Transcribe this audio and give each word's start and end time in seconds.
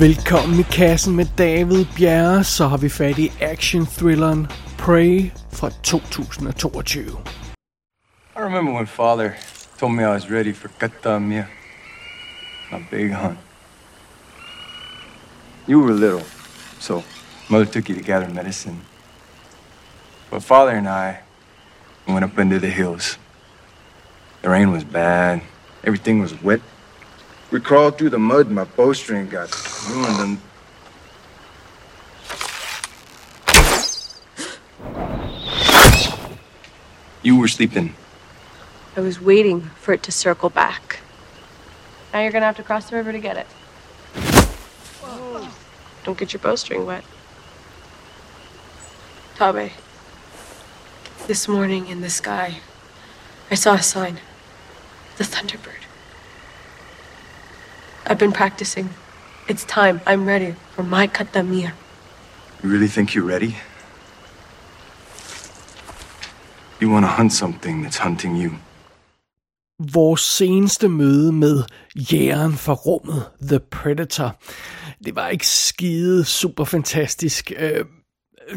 Velkommen 0.00 0.60
i 0.60 0.62
kassen 0.62 1.16
med 1.16 1.26
David 1.36 1.86
Bjerre, 1.96 2.44
så 2.44 2.64
har 2.64 2.78
vi 2.78 2.88
fat 2.88 3.18
i 3.18 3.32
action-thrilleren 3.40 4.46
Prey 4.78 5.30
fra 5.52 5.70
2022. 5.70 7.00
I 8.36 8.40
remember 8.40 8.72
when 8.72 8.86
father 8.86 9.32
told 9.78 9.92
me 9.92 10.02
I 10.02 10.08
was 10.08 10.30
ready 10.30 10.52
for 10.52 10.68
Katamia, 10.68 11.44
my 12.72 12.86
big 12.90 13.12
hunt. 13.12 13.38
You 15.68 15.80
were 15.80 15.92
little, 15.92 16.24
so 16.78 17.02
mother 17.50 17.66
took 17.66 17.90
you 17.90 17.98
to 17.98 18.04
gather 18.04 18.28
medicine. 18.34 18.76
But 20.30 20.42
father 20.42 20.72
and 20.72 20.88
I 20.88 21.14
went 22.08 22.24
up 22.24 22.38
into 22.38 22.58
the 22.58 22.70
hills. 22.70 23.18
The 24.42 24.48
rain 24.48 24.72
was 24.72 24.84
bad, 24.84 25.40
everything 25.84 26.22
was 26.22 26.42
wet. 26.42 26.60
We 27.50 27.58
crawled 27.58 27.98
through 27.98 28.10
the 28.10 28.18
mud, 28.18 28.46
and 28.46 28.54
my 28.54 28.64
bowstring 28.64 29.28
got 29.28 29.50
ruined, 29.88 30.20
and 30.20 30.38
you 37.22 37.36
were 37.36 37.48
sleeping. 37.48 37.94
I 38.96 39.00
was 39.00 39.20
waiting 39.20 39.62
for 39.62 39.92
it 39.92 40.02
to 40.04 40.12
circle 40.12 40.48
back. 40.48 41.00
Now 42.12 42.20
you're 42.20 42.30
gonna 42.30 42.46
have 42.46 42.56
to 42.56 42.62
cross 42.62 42.88
the 42.88 42.96
river 42.96 43.10
to 43.10 43.18
get 43.18 43.36
it. 43.36 43.46
Don't 46.04 46.16
get 46.16 46.32
your 46.32 46.40
bowstring 46.40 46.86
wet. 46.86 47.04
Tabe, 49.36 49.72
this 51.26 51.48
morning 51.48 51.88
in 51.88 52.00
the 52.00 52.10
sky, 52.10 52.60
I 53.50 53.54
saw 53.54 53.74
a 53.74 53.82
sign. 53.82 54.20
The 55.16 55.24
Thunderbird. 55.24 55.89
I've 58.10 58.18
been 58.18 58.32
practicing. 58.32 58.88
It's 59.48 59.64
time. 59.64 60.00
I'm 60.04 60.26
ready 60.26 60.54
for 60.74 60.82
my 60.82 61.06
katamia. 61.06 61.72
You 62.62 62.68
really 62.72 62.88
think 62.88 63.14
you're 63.14 63.28
ready? 63.28 63.56
You 66.80 66.90
want 66.90 67.04
to 67.04 67.08
hunt 67.08 67.32
something 67.32 67.84
that's 67.84 67.98
hunting 67.98 68.36
you. 68.36 68.50
Vores 69.92 70.20
seneste 70.20 70.88
møde 70.88 71.32
med 71.32 71.62
jægeren 72.12 72.52
fra 72.52 72.72
rummet, 72.72 73.30
The 73.42 73.60
Predator, 73.60 74.36
det 75.04 75.16
var 75.16 75.28
ikke 75.28 75.46
skide 75.46 76.24
super 76.24 76.64
fantastisk. 76.64 77.52
Øh, 77.58 77.84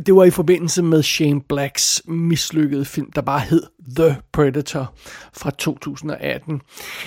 det 0.06 0.16
var 0.16 0.24
i 0.24 0.30
forbindelse 0.30 0.84
med 0.84 1.04
Shane 1.04 1.42
Blacks 1.42 2.02
mislykkede 2.08 2.86
film, 2.86 3.12
der 3.12 3.22
bare 3.22 3.40
hed 3.40 3.64
The 3.98 4.16
Predator 4.32 4.94
fra 5.34 5.50
2018. 5.50 6.62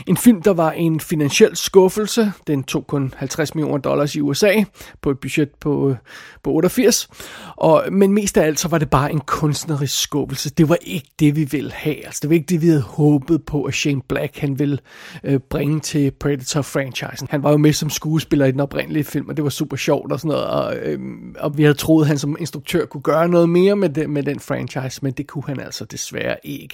En 0.07 0.17
film, 0.17 0.43
der 0.43 0.53
var 0.53 0.71
en 0.71 1.01
finansiel 1.01 1.57
skuffelse. 1.57 2.33
Den 2.47 2.65
tog 2.65 2.87
kun 2.87 3.15
50 3.17 3.55
millioner 3.55 3.79
dollars 3.79 4.15
i 4.15 4.21
USA 4.21 4.63
på 5.03 5.11
et 5.11 5.19
budget 5.19 5.51
på, 5.61 5.97
på 6.43 6.51
88. 6.51 7.09
Og, 7.57 7.85
men 7.93 8.13
mest 8.13 8.39
af 8.39 8.47
alt 8.47 8.61
så 8.61 8.69
var 8.69 8.79
det 8.79 8.91
bare 8.91 9.13
en 9.13 9.21
kunstnerisk 9.21 10.03
skuffelse. 10.03 10.51
Det 10.51 10.69
var 10.69 10.79
ikke 10.81 11.11
det, 11.19 11.37
vi 11.37 11.45
ville 11.45 11.73
have. 11.73 12.07
Altså, 12.07 12.19
det 12.23 12.31
var 12.31 12.35
ikke 12.35 12.47
det, 12.47 12.63
vi 12.63 12.67
havde 12.67 12.83
håbet 12.83 13.45
på, 13.45 13.63
at 13.63 13.75
Shane 13.75 14.03
Black 14.09 14.39
han 14.39 14.59
ville 14.59 14.79
øh, 15.25 15.41
bringe 15.41 15.81
til 15.81 16.13
Predator-franchisen. 16.25 17.27
Han 17.31 17.43
var 17.43 17.51
jo 17.51 17.57
med 17.57 17.73
som 17.73 17.91
skuespiller 17.91 18.47
i 18.47 18.53
den 18.53 18.61
oprindelige 18.61 19.05
film, 19.05 19.29
og 19.29 19.37
det 19.37 19.45
var 19.45 19.51
super 19.51 19.77
sjovt 19.77 20.13
og 20.13 20.21
sådan 20.21 20.29
noget. 20.29 20.47
Og, 20.47 20.77
øh, 20.77 20.99
og 21.39 21.59
vi 21.59 21.63
havde 21.63 21.75
troet, 21.75 22.05
at 22.05 22.09
han 22.09 22.19
som 22.19 22.37
instruktør 22.41 22.85
kunne 22.85 23.03
gøre 23.03 23.29
noget 23.29 23.49
mere 23.49 23.77
med, 23.77 23.89
det, 23.89 24.11
med 24.11 24.23
den 24.23 24.41
franchise, 24.41 25.01
men 25.03 25.13
det 25.13 25.27
kunne 25.27 25.45
han 25.47 25.61
altså 25.61 25.85
desværre 25.85 26.37
ikke. 26.45 26.66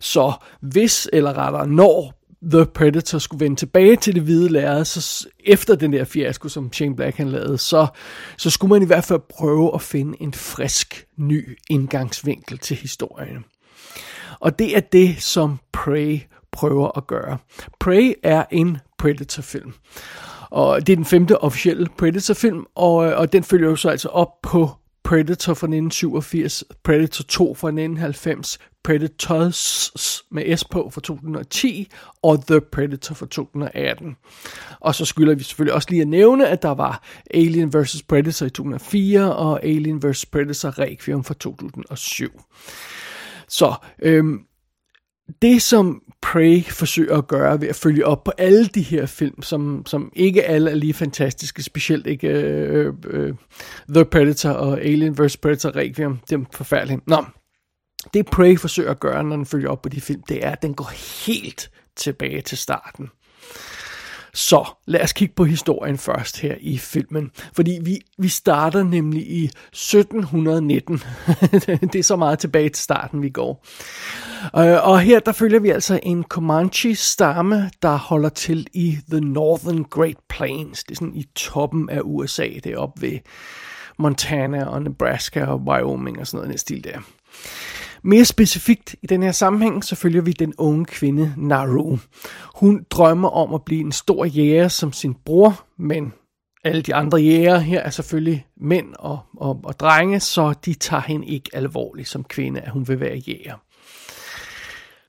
Så 0.00 0.32
hvis, 0.60 1.08
eller 1.12 1.38
rettere 1.38 1.68
når, 1.68 2.14
The 2.50 2.66
Predator 2.66 3.18
skulle 3.18 3.44
vende 3.44 3.56
tilbage 3.56 3.96
til 3.96 4.14
det 4.14 4.22
hvide 4.22 4.48
lærred, 4.48 4.84
så 4.84 5.28
efter 5.44 5.74
den 5.74 5.92
der 5.92 6.04
fiasko, 6.04 6.48
som 6.48 6.72
Shane 6.72 6.96
Black 6.96 7.16
han 7.16 7.28
lavede, 7.28 7.58
så, 7.58 7.86
så 8.36 8.50
skulle 8.50 8.70
man 8.70 8.82
i 8.82 8.86
hvert 8.86 9.04
fald 9.04 9.20
prøve 9.28 9.74
at 9.74 9.82
finde 9.82 10.22
en 10.22 10.34
frisk, 10.34 11.06
ny 11.16 11.58
indgangsvinkel 11.70 12.58
til 12.58 12.76
historien. 12.76 13.44
Og 14.40 14.58
det 14.58 14.76
er 14.76 14.80
det, 14.80 15.22
som 15.22 15.58
Prey 15.72 16.20
prøver 16.52 16.98
at 16.98 17.06
gøre. 17.06 17.38
Prey 17.80 18.12
er 18.22 18.44
en 18.50 18.78
Predator-film. 18.98 19.74
Og 20.50 20.86
det 20.86 20.92
er 20.92 20.96
den 20.96 21.04
femte 21.04 21.38
officielle 21.38 21.86
Predator-film, 21.98 22.64
og, 22.74 23.06
øh, 23.06 23.18
og 23.18 23.32
den 23.32 23.44
følger 23.44 23.68
jo 23.68 23.76
så 23.76 23.88
altså 23.88 24.08
op 24.08 24.42
på 24.42 24.70
Predator 25.04 25.54
fra 25.54 25.66
1987, 25.66 26.64
Predator 26.84 27.22
2 27.22 27.54
fra 27.54 27.68
1990, 27.68 28.58
Predators 28.84 30.24
med 30.30 30.56
S 30.56 30.64
på 30.64 30.90
fra 30.90 31.00
2010 31.00 31.88
og 32.22 32.46
The 32.46 32.60
Predator 32.60 33.14
fra 33.14 33.26
2018. 33.26 34.16
Og 34.80 34.94
så 34.94 35.04
skylder 35.04 35.34
vi 35.34 35.42
selvfølgelig 35.42 35.74
også 35.74 35.88
lige 35.90 36.02
at 36.02 36.08
nævne, 36.08 36.48
at 36.48 36.62
der 36.62 36.74
var 36.74 37.04
Alien 37.34 37.74
vs. 37.74 38.02
Predator 38.02 38.46
i 38.46 38.50
2004 38.50 39.36
og 39.36 39.64
Alien 39.64 40.02
vs. 40.02 40.26
Predator 40.26 40.78
Requiem 40.78 41.24
fra 41.24 41.34
2007. 41.34 42.42
Så 43.48 43.74
øhm, 44.02 44.40
det 45.42 45.62
som 45.62 46.02
Prey 46.24 46.64
forsøger 46.64 47.18
at 47.18 47.28
gøre 47.28 47.60
ved 47.60 47.68
at 47.68 47.76
følge 47.76 48.06
op 48.06 48.24
på 48.24 48.32
alle 48.38 48.66
de 48.66 48.82
her 48.82 49.06
film, 49.06 49.42
som, 49.42 49.86
som 49.86 50.12
ikke 50.16 50.44
alle 50.44 50.70
er 50.70 50.74
lige 50.74 50.94
fantastiske, 50.94 51.62
specielt 51.62 52.06
ikke 52.06 52.28
øh, 52.28 52.92
øh, 53.06 53.34
The 53.94 54.04
Predator 54.04 54.50
og 54.50 54.80
Alien 54.80 55.18
vs. 55.18 55.36
Predator 55.36 55.76
Requiem, 55.76 56.18
det 56.30 56.40
er 56.40 56.44
forfærdeligt. 56.52 57.06
Nå, 57.06 57.24
det 58.14 58.26
Prey 58.26 58.58
forsøger 58.58 58.90
at 58.90 59.00
gøre, 59.00 59.24
når 59.24 59.36
den 59.36 59.46
følger 59.46 59.70
op 59.70 59.82
på 59.82 59.88
de 59.88 60.00
film, 60.00 60.22
det 60.28 60.46
er, 60.46 60.50
at 60.50 60.62
den 60.62 60.74
går 60.74 60.90
helt 61.26 61.70
tilbage 61.96 62.40
til 62.40 62.58
starten. 62.58 63.10
Så 64.34 64.64
lad 64.86 65.00
os 65.00 65.12
kigge 65.12 65.34
på 65.34 65.44
historien 65.44 65.98
først 65.98 66.40
her 66.40 66.54
i 66.60 66.78
filmen. 66.78 67.30
Fordi 67.52 67.78
vi, 67.82 68.00
vi 68.18 68.28
starter 68.28 68.82
nemlig 68.82 69.30
i 69.30 69.44
1719. 69.44 71.02
det 71.92 71.94
er 71.94 72.02
så 72.02 72.16
meget 72.16 72.38
tilbage 72.38 72.68
til 72.68 72.82
starten, 72.82 73.22
vi 73.22 73.28
går. 73.28 73.66
Øh, 74.56 74.88
og 74.88 75.00
her 75.00 75.20
der 75.20 75.32
følger 75.32 75.60
vi 75.60 75.70
altså 75.70 76.00
en 76.02 76.24
Comanche-stamme, 76.24 77.70
der 77.82 77.96
holder 77.96 78.28
til 78.28 78.66
i 78.72 78.98
The 79.10 79.20
Northern 79.20 79.84
Great 79.84 80.18
Plains. 80.28 80.84
Det 80.84 80.90
er 80.90 80.96
sådan 80.96 81.16
i 81.16 81.26
toppen 81.34 81.90
af 81.90 82.00
USA. 82.04 82.48
Det 82.64 82.66
er 82.66 82.78
op 82.78 83.02
ved 83.02 83.18
Montana 83.98 84.64
og 84.64 84.82
Nebraska 84.82 85.44
og 85.44 85.60
Wyoming 85.60 86.20
og 86.20 86.26
sådan 86.26 86.38
noget, 86.38 86.50
den 86.50 86.58
stil 86.58 86.84
der. 86.84 86.98
Mere 88.06 88.24
specifikt 88.24 88.96
i 89.02 89.06
den 89.06 89.22
her 89.22 89.32
sammenhæng, 89.32 89.84
så 89.84 89.96
følger 89.96 90.22
vi 90.22 90.32
den 90.32 90.54
unge 90.58 90.84
kvinde 90.84 91.34
Naru. 91.36 91.98
Hun 92.54 92.86
drømmer 92.90 93.28
om 93.28 93.54
at 93.54 93.64
blive 93.64 93.80
en 93.80 93.92
stor 93.92 94.24
jæger 94.24 94.68
som 94.68 94.92
sin 94.92 95.14
bror, 95.14 95.64
men 95.78 96.12
alle 96.64 96.82
de 96.82 96.94
andre 96.94 97.18
jæger 97.18 97.58
her 97.58 97.80
er 97.80 97.90
selvfølgelig 97.90 98.46
mænd 98.56 98.94
og, 98.98 99.18
og, 99.36 99.60
og 99.64 99.80
drenge, 99.80 100.20
så 100.20 100.54
de 100.64 100.74
tager 100.74 101.02
hende 101.02 101.26
ikke 101.26 101.50
alvorligt 101.52 102.08
som 102.08 102.24
kvinde, 102.24 102.60
at 102.60 102.70
hun 102.70 102.88
vil 102.88 103.00
være 103.00 103.16
jæger. 103.16 103.54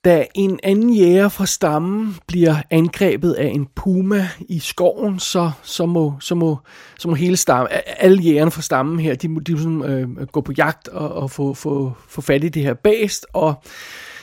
Da 0.05 0.25
en 0.33 0.59
anden 0.63 0.93
jæger 0.93 1.29
fra 1.29 1.45
stammen 1.45 2.15
bliver 2.27 2.55
angrebet 2.69 3.33
af 3.33 3.47
en 3.47 3.67
puma 3.75 4.29
i 4.39 4.59
skoven, 4.59 5.19
så, 5.19 5.51
så, 5.63 5.85
må, 5.85 6.13
så, 6.19 6.35
må, 6.35 6.57
så 6.99 7.07
må 7.07 7.15
hele 7.15 7.37
stammen, 7.37 7.67
alle 7.97 8.21
jægerne 8.21 8.51
fra 8.51 8.61
stammen 8.61 8.99
her, 8.99 9.15
de 9.15 9.27
må, 9.27 9.39
de 9.39 9.51
må 9.51 9.57
sådan, 9.57 9.83
øh, 9.83 10.27
gå 10.27 10.41
på 10.41 10.51
jagt 10.57 10.87
og, 10.87 11.13
og 11.13 11.31
få, 11.31 11.53
få, 11.53 11.93
få 12.07 12.21
fat 12.21 12.43
i 12.43 12.49
det 12.49 12.63
her 12.63 12.73
bæst, 12.73 13.25
og 13.33 13.53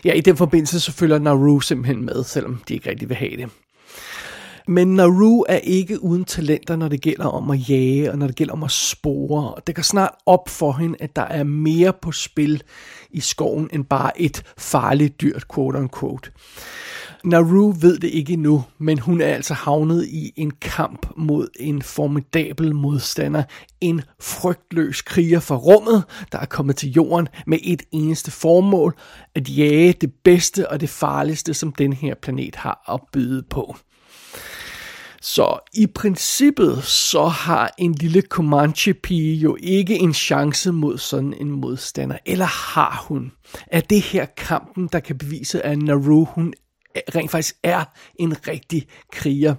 ja, 0.04 0.12
i 0.12 0.20
den 0.20 0.36
forbindelse 0.36 0.80
så 0.80 0.92
følger 0.92 1.18
Naru 1.18 1.60
simpelthen 1.60 2.04
med, 2.04 2.24
selvom 2.24 2.62
de 2.68 2.74
ikke 2.74 2.90
rigtig 2.90 3.08
vil 3.08 3.16
have 3.16 3.36
det. 3.36 3.50
Men 4.68 4.94
Naru 4.94 5.44
er 5.48 5.56
ikke 5.56 6.02
uden 6.02 6.24
talenter, 6.24 6.76
når 6.76 6.88
det 6.88 7.00
gælder 7.00 7.26
om 7.26 7.50
at 7.50 7.68
jage, 7.70 8.12
og 8.12 8.18
når 8.18 8.26
det 8.26 8.36
gælder 8.36 8.52
om 8.52 8.62
at 8.62 8.70
spore. 8.70 9.54
Det 9.66 9.74
kan 9.74 9.84
snart 9.84 10.10
op 10.26 10.48
for 10.48 10.72
hende, 10.72 10.96
at 11.00 11.16
der 11.16 11.22
er 11.22 11.44
mere 11.44 11.92
på 12.02 12.12
spil 12.12 12.62
i 13.10 13.20
skoven, 13.20 13.68
end 13.72 13.84
bare 13.84 14.20
et 14.20 14.42
farligt 14.58 15.20
dyrt, 15.20 15.44
quote 15.54 15.78
unquote. 15.78 16.30
Naru 17.24 17.72
ved 17.72 17.98
det 17.98 18.08
ikke 18.08 18.32
endnu, 18.32 18.64
men 18.78 18.98
hun 18.98 19.20
er 19.20 19.26
altså 19.26 19.54
havnet 19.54 20.06
i 20.08 20.32
en 20.36 20.50
kamp 20.50 21.06
mod 21.16 21.48
en 21.60 21.82
formidabel 21.82 22.74
modstander. 22.74 23.42
En 23.80 24.02
frygtløs 24.20 25.02
kriger 25.02 25.40
fra 25.40 25.56
rummet, 25.56 26.04
der 26.32 26.38
er 26.38 26.44
kommet 26.44 26.76
til 26.76 26.92
jorden 26.92 27.28
med 27.46 27.58
et 27.62 27.82
eneste 27.92 28.30
formål, 28.30 28.96
at 29.34 29.56
jage 29.56 29.92
det 29.92 30.12
bedste 30.24 30.70
og 30.70 30.80
det 30.80 30.88
farligste, 30.88 31.54
som 31.54 31.72
den 31.72 31.92
her 31.92 32.14
planet 32.14 32.56
har 32.56 32.92
at 32.94 33.00
byde 33.12 33.42
på. 33.50 33.76
Så 35.24 35.58
i 35.74 35.86
princippet 35.86 36.84
så 36.84 37.24
har 37.24 37.74
en 37.78 37.94
lille 37.94 38.22
Comanche-pige 38.22 39.34
jo 39.34 39.56
ikke 39.60 39.94
en 39.94 40.14
chance 40.14 40.72
mod 40.72 40.98
sådan 40.98 41.34
en 41.40 41.50
modstander. 41.50 42.18
Eller 42.26 42.44
har 42.44 43.04
hun? 43.08 43.32
Er 43.66 43.80
det 43.80 44.00
her 44.00 44.26
kampen, 44.36 44.88
der 44.92 45.00
kan 45.00 45.18
bevise, 45.18 45.62
at 45.62 45.78
Naru 45.78 46.24
hun 46.24 46.54
rent 47.14 47.30
faktisk 47.30 47.56
er 47.62 47.84
en 48.14 48.48
rigtig 48.48 48.86
kriger? 49.12 49.54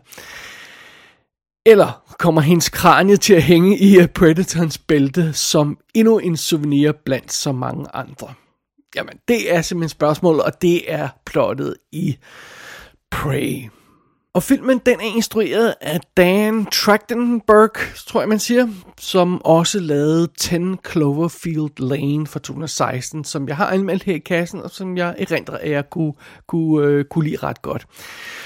Eller 1.65 2.15
kommer 2.19 2.41
hendes 2.41 2.69
kranie 2.69 3.17
til 3.17 3.33
at 3.33 3.43
hænge 3.43 3.77
i 3.77 3.99
øh, 3.99 4.07
Predators 4.07 4.77
bælte 4.77 5.33
som 5.33 5.77
endnu 5.93 6.17
en 6.17 6.37
souvenir 6.37 6.91
blandt 6.91 7.33
så 7.33 7.51
mange 7.51 7.85
andre? 7.93 8.33
Jamen, 8.95 9.13
det 9.27 9.53
er 9.53 9.61
simpelthen 9.61 9.89
spørgsmålet, 9.89 10.43
og 10.43 10.61
det 10.61 10.93
er 10.93 11.09
plottet 11.25 11.75
i 11.91 12.17
Prey. 13.11 13.69
Og 14.35 14.43
filmen 14.43 14.81
den 14.85 14.95
er 14.99 15.15
instrueret 15.15 15.73
af 15.81 15.99
Dan 16.17 16.65
Trachtenberg, 16.65 17.95
tror 18.07 18.21
jeg 18.21 18.29
man 18.29 18.39
siger, 18.39 18.67
som 18.99 19.41
også 19.45 19.79
lavede 19.79 20.27
10 20.37 20.55
Cloverfield 20.91 21.79
Lane 21.79 22.27
fra 22.27 22.39
2016, 22.39 23.23
som 23.23 23.47
jeg 23.47 23.57
har 23.57 23.67
anmeldt 23.67 24.03
her 24.03 24.15
i 24.15 24.19
kassen, 24.19 24.59
og 24.61 24.71
som 24.71 24.97
jeg 24.97 25.15
erindrer, 25.17 25.57
at 25.57 25.71
jeg 25.71 25.89
kunne, 25.89 26.13
kunne, 26.47 26.87
øh, 26.87 27.05
kunne 27.05 27.25
lide 27.25 27.37
ret 27.43 27.61
godt. 27.61 27.85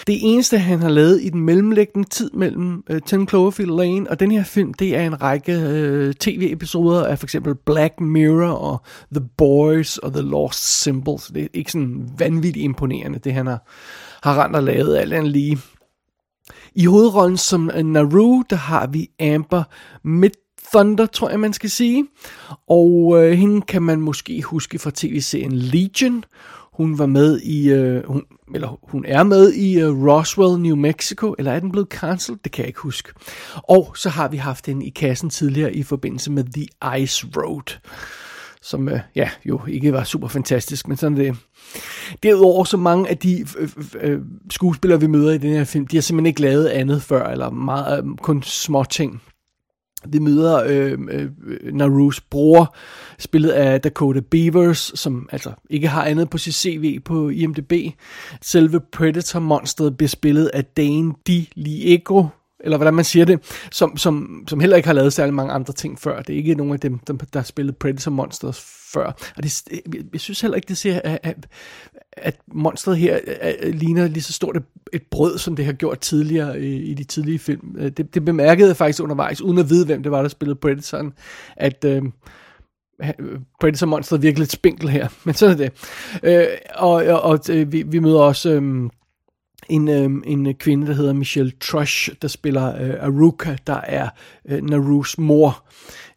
Det 0.07 0.17
eneste, 0.21 0.57
han 0.57 0.79
har 0.79 0.89
lavet 0.89 1.21
i 1.21 1.29
den 1.29 1.41
mellemliggende 1.41 2.09
tid 2.09 2.31
mellem 2.31 2.83
øh, 2.89 3.01
10 3.01 3.15
Cloverfield 3.29 3.71
Lane 3.71 4.09
og 4.09 4.19
den 4.19 4.31
her 4.31 4.43
film, 4.43 4.73
det 4.73 4.95
er 4.95 5.01
en 5.01 5.21
række 5.21 5.53
øh, 5.53 6.13
tv-episoder 6.13 7.05
af 7.05 7.19
for 7.19 7.25
eksempel 7.25 7.55
Black 7.55 7.99
Mirror 7.99 8.51
og 8.51 8.81
The 9.13 9.25
Boys 9.37 9.97
og 9.97 10.13
The 10.13 10.21
Lost 10.21 10.81
Symbols. 10.81 11.27
Det 11.27 11.43
er 11.43 11.47
ikke 11.53 11.71
sådan 11.71 12.09
vanvittigt 12.17 12.63
imponerende, 12.63 13.19
det 13.19 13.33
han 13.33 13.47
har, 13.47 13.67
har 14.23 14.43
rent 14.43 14.55
og 14.55 14.63
lavet 14.63 14.97
alt 14.97 15.13
andet 15.13 15.31
lige. 15.31 15.57
I 16.75 16.85
hovedrollen 16.85 17.37
som 17.37 17.71
Naru, 17.83 18.43
der 18.49 18.55
har 18.55 18.87
vi 18.87 19.09
Amber 19.19 19.63
Midthunder, 20.03 21.05
tror 21.05 21.29
jeg 21.29 21.39
man 21.39 21.53
skal 21.53 21.69
sige. 21.69 22.05
Og 22.67 23.15
øh, 23.17 23.31
hende 23.31 23.61
kan 23.61 23.81
man 23.81 24.01
måske 24.01 24.41
huske 24.41 24.79
fra 24.79 24.91
tv-serien 24.95 25.53
Legion. 25.53 26.23
Hun 26.73 26.97
var 26.97 27.05
med 27.05 27.41
i, 27.41 27.69
øh, 27.69 28.03
hun, 28.07 28.23
eller 28.55 28.79
hun 28.91 29.05
er 29.07 29.23
med 29.23 29.53
i 29.53 29.79
øh, 29.79 30.03
Roswell, 30.07 30.61
New 30.61 30.75
Mexico, 30.75 31.35
eller 31.37 31.51
er 31.51 31.59
den 31.59 31.71
blevet 31.71 31.87
cancelled? 31.87 32.39
Det 32.43 32.51
kan 32.51 32.61
jeg 32.61 32.67
ikke 32.67 32.79
huske. 32.79 33.09
Og 33.55 33.97
så 33.97 34.09
har 34.09 34.27
vi 34.27 34.37
haft 34.37 34.65
hende 34.65 34.85
i 34.85 34.89
kassen 34.89 35.29
tidligere 35.29 35.73
i 35.73 35.83
forbindelse 35.83 36.31
med 36.31 36.43
The 36.43 36.67
Ice 37.01 37.27
Road, 37.35 37.79
som 38.69 38.89
øh, 38.89 38.99
ja, 39.15 39.29
jo 39.45 39.61
ikke 39.67 39.93
var 39.93 40.03
super 40.03 40.27
fantastisk, 40.27 40.87
men 40.87 40.97
sådan 40.97 41.17
det. 41.17 41.35
Derudover 42.23 42.63
så 42.63 42.77
mange 42.77 43.09
af 43.09 43.17
de 43.17 43.45
øh, 43.57 43.69
øh, 43.95 44.11
øh, 44.11 44.21
skuespillere, 44.51 44.99
vi 44.99 45.07
møder 45.07 45.31
i 45.31 45.37
den 45.37 45.53
her 45.53 45.63
film, 45.63 45.87
de 45.87 45.97
har 45.97 46.01
simpelthen 46.01 46.25
ikke 46.25 46.41
lavet 46.41 46.67
andet 46.67 47.01
før, 47.01 47.27
eller 47.29 47.49
meget, 47.49 48.03
øh, 48.03 48.17
kun 48.17 48.43
små 48.43 48.83
ting. 48.83 49.21
Vi 50.07 50.19
møder 50.19 50.63
øh, 50.67 50.97
øh, 51.11 51.29
Narus 51.73 52.21
bror, 52.21 52.75
spillet 53.19 53.49
af 53.49 53.81
Dakota 53.81 54.19
Beavers, 54.19 54.91
som 54.95 55.29
altså 55.31 55.51
ikke 55.69 55.87
har 55.87 56.05
andet 56.05 56.29
på 56.29 56.37
sit 56.37 56.53
CV 56.53 56.99
på 56.99 57.29
IMDb. 57.29 57.73
Selve 58.41 58.79
Predator-monstret 58.91 59.97
bliver 59.97 60.09
spillet 60.09 60.47
af 60.53 60.65
Dane 60.65 61.13
DiLiegro, 61.27 62.25
eller 62.59 62.77
hvordan 62.77 62.93
man 62.93 63.05
siger 63.05 63.25
det, 63.25 63.39
som, 63.71 63.97
som, 63.97 64.43
som 64.47 64.59
heller 64.59 64.77
ikke 64.77 64.87
har 64.87 64.93
lavet 64.93 65.13
særlig 65.13 65.33
mange 65.33 65.53
andre 65.53 65.73
ting 65.73 65.99
før. 65.99 66.21
Det 66.21 66.33
er 66.33 66.37
ikke 66.37 66.55
nogen 66.55 66.73
af 66.73 66.79
dem, 66.79 66.99
der, 66.99 67.13
der 67.13 67.39
har 67.39 67.43
spillet 67.43 67.77
Predator 67.77 68.11
Monsters 68.11 68.59
før. 68.93 69.05
Og 69.37 69.43
det, 69.43 69.63
jeg 70.13 70.21
synes 70.21 70.41
heller 70.41 70.55
ikke, 70.55 70.67
det 70.67 70.77
ser, 70.77 71.01
at, 71.03 71.47
at 72.11 72.39
monstret 72.53 72.97
her 72.97 73.19
at, 73.41 73.75
ligner 73.75 74.07
lige 74.07 74.23
så 74.23 74.33
stort 74.33 74.57
et, 74.57 74.63
et 74.93 75.03
brød, 75.11 75.37
som 75.37 75.55
det 75.55 75.65
har 75.65 75.73
gjort 75.73 75.99
tidligere 75.99 76.61
i, 76.61 76.75
i 76.75 76.93
de 76.93 77.03
tidlige 77.03 77.39
film. 77.39 77.91
Det, 77.97 78.13
det 78.13 78.25
bemærkede 78.25 78.67
jeg 78.67 78.77
faktisk 78.77 79.03
undervejs, 79.03 79.41
uden 79.41 79.57
at 79.57 79.69
vide, 79.69 79.85
hvem 79.85 80.03
det 80.03 80.11
var, 80.11 80.21
der 80.21 80.29
spillede 80.29 80.59
Predatoren, 80.59 81.13
at... 81.55 81.85
Øh, 81.85 82.03
Predator 83.59 83.87
Monsteret 83.87 84.21
virkelig 84.21 84.39
lidt 84.39 84.51
spinkel 84.51 84.89
her, 84.89 85.07
men 85.25 85.35
sådan 85.35 85.53
er 85.53 85.57
det. 85.57 85.71
Øh, 86.23 86.47
og 86.75 86.93
og, 86.93 87.21
og 87.21 87.39
vi, 87.47 87.83
vi 87.87 87.99
møder 87.99 88.19
også 88.19 88.49
øh, 88.49 88.89
en, 89.69 89.87
øh, 89.87 90.11
en 90.25 90.55
kvinde, 90.55 90.87
der 90.87 90.93
hedder 90.93 91.13
Michelle 91.13 91.51
Trush, 91.61 92.09
der 92.21 92.27
spiller 92.27 92.81
øh, 92.81 92.93
Aruka, 93.01 93.55
der 93.67 93.81
er 93.83 94.09
øh, 94.45 94.63
Narus 94.63 95.17
mor. 95.17 95.63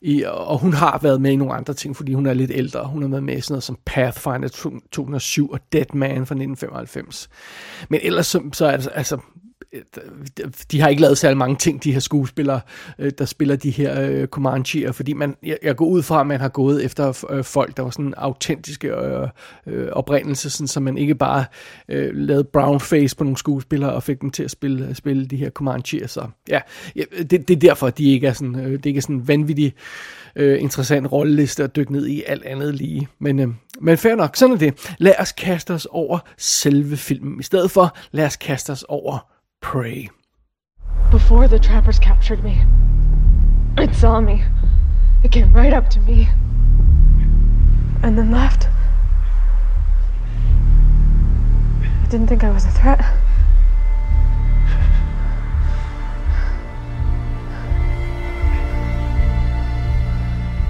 I, 0.02 0.24
og 0.26 0.58
hun 0.58 0.72
har 0.72 0.98
været 1.02 1.20
med 1.20 1.32
i 1.32 1.36
nogle 1.36 1.54
andre 1.54 1.74
ting, 1.74 1.96
fordi 1.96 2.14
hun 2.14 2.26
er 2.26 2.34
lidt 2.34 2.50
ældre. 2.54 2.86
Hun 2.86 3.02
har 3.02 3.08
været 3.08 3.22
med 3.22 3.36
i 3.36 3.40
sådan 3.40 3.52
noget 3.52 3.64
som 3.64 3.78
Pathfinder 3.86 4.48
2007 4.48 5.50
og 5.50 5.60
Dead 5.72 5.94
Man 5.94 6.10
fra 6.10 6.34
1995. 6.34 7.28
Men 7.88 8.00
ellers 8.02 8.26
så, 8.26 8.42
så 8.52 8.66
er 8.66 8.70
det 8.70 8.76
altså, 8.76 8.90
altså 8.94 9.18
de 10.72 10.80
har 10.80 10.88
ikke 10.88 11.02
lavet 11.02 11.18
særlig 11.18 11.36
mange 11.36 11.56
ting, 11.56 11.84
de 11.84 11.92
her 11.92 12.00
skuespillere, 12.00 12.60
øh, 12.98 13.12
der 13.18 13.24
spiller 13.24 13.56
de 13.56 13.70
her 13.70 14.00
øh, 14.00 14.28
Comanche'er, 14.36 14.90
fordi 14.90 15.12
man, 15.12 15.36
jeg, 15.42 15.58
jeg 15.62 15.76
går 15.76 15.86
ud 15.86 16.02
fra, 16.02 16.20
at 16.20 16.26
man 16.26 16.40
har 16.40 16.48
gået 16.48 16.84
efter 16.84 17.24
øh, 17.30 17.44
folk, 17.44 17.76
der 17.76 17.82
var 17.82 17.90
sådan 17.90 18.14
autentiske 18.16 18.88
øh, 18.88 19.28
øh, 19.66 19.88
oprindelse, 19.92 20.50
sådan, 20.50 20.68
så 20.68 20.80
man 20.80 20.98
ikke 20.98 21.14
bare 21.14 21.44
øh, 21.88 22.10
lavede 22.14 22.44
brownface 22.44 23.16
på 23.16 23.24
nogle 23.24 23.36
skuespillere 23.36 23.92
og 23.92 24.02
fik 24.02 24.20
dem 24.20 24.30
til 24.30 24.42
at 24.42 24.50
spille, 24.50 24.94
spille 24.94 25.26
de 25.26 25.36
her 25.36 25.50
Comanche'er. 25.60 26.06
Så 26.06 26.26
ja, 26.48 26.60
det, 27.30 27.30
det 27.30 27.50
er 27.50 27.60
derfor, 27.60 27.86
at 27.86 27.98
de 27.98 28.12
ikke 28.12 28.26
er 28.26 28.32
sådan, 28.32 28.60
øh, 28.60 28.72
det 28.72 28.86
ikke 28.86 28.98
er 28.98 29.02
sådan 29.02 29.16
en 29.16 29.28
vanvittig 29.28 29.74
øh, 30.36 30.62
interessant 30.62 31.12
rolleliste 31.12 31.64
at 31.64 31.76
dykke 31.76 31.92
ned 31.92 32.06
i 32.06 32.22
alt 32.26 32.44
andet 32.44 32.74
lige. 32.74 33.08
Men, 33.18 33.38
øh, 33.38 33.48
men 33.80 33.98
fair 33.98 34.14
nok, 34.14 34.36
sådan 34.36 34.54
er 34.54 34.58
det. 34.58 34.94
Lad 34.98 35.14
os 35.18 35.32
kaste 35.32 35.74
os 35.74 35.86
over 35.90 36.18
selve 36.38 36.96
filmen. 36.96 37.40
I 37.40 37.42
stedet 37.42 37.70
for, 37.70 37.96
lad 38.12 38.26
os 38.26 38.36
kaste 38.36 38.70
os 38.70 38.84
over 38.88 39.29
Prey. 39.60 40.10
Before 41.10 41.46
the 41.46 41.58
trappers 41.58 41.98
captured 41.98 42.42
me, 42.42 42.64
it 43.78 43.94
saw 43.94 44.20
me. 44.20 44.42
It 45.22 45.30
came 45.30 45.52
right 45.52 45.72
up 45.72 45.90
to 45.90 46.00
me. 46.00 46.28
And 48.02 48.16
then 48.16 48.30
left. 48.30 48.68
I 51.82 52.06
didn't 52.08 52.26
think 52.26 52.42
I 52.42 52.50
was 52.50 52.64
a 52.64 52.70
threat. 52.70 53.00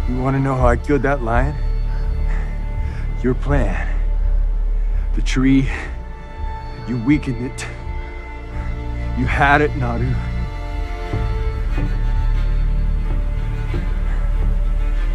You 0.08 0.20
want 0.20 0.36
to 0.36 0.40
know 0.40 0.56
how 0.56 0.66
I 0.66 0.76
killed 0.76 1.02
that 1.02 1.22
lion? 1.22 1.54
Your 3.22 3.34
plan. 3.34 3.88
The 5.14 5.22
tree, 5.22 5.70
you 6.88 6.98
weakened 7.04 7.46
it. 7.46 7.66
You 9.18 9.26
had 9.26 9.60
it, 9.60 9.76
Naru. 9.76 10.12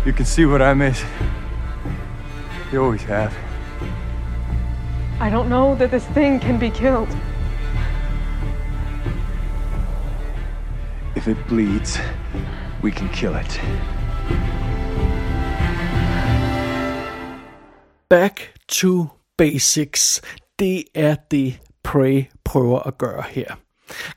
You 0.06 0.14
can 0.14 0.26
see 0.26 0.46
what 0.46 0.62
I 0.62 0.74
miss. 0.74 1.04
You 2.72 2.84
always 2.84 3.04
have. 3.04 3.34
I 5.20 5.30
don't 5.30 5.50
know 5.50 5.76
that 5.76 5.90
this 5.92 6.06
thing 6.14 6.40
can 6.40 6.60
be 6.60 6.70
killed. 6.70 7.10
If 11.16 11.28
it 11.28 11.38
bleeds, 11.48 11.98
we 12.82 12.92
can 12.92 13.10
kill 13.10 13.36
it. 13.36 13.60
Back 18.10 18.54
to 18.68 19.10
basics. 19.38 20.22
Det 20.60 20.84
er 20.96 21.16
det, 21.32 21.60
Prey 21.84 22.26
prøver 22.44 22.80
at 22.80 22.98
gøre 22.98 23.24
her. 23.30 23.56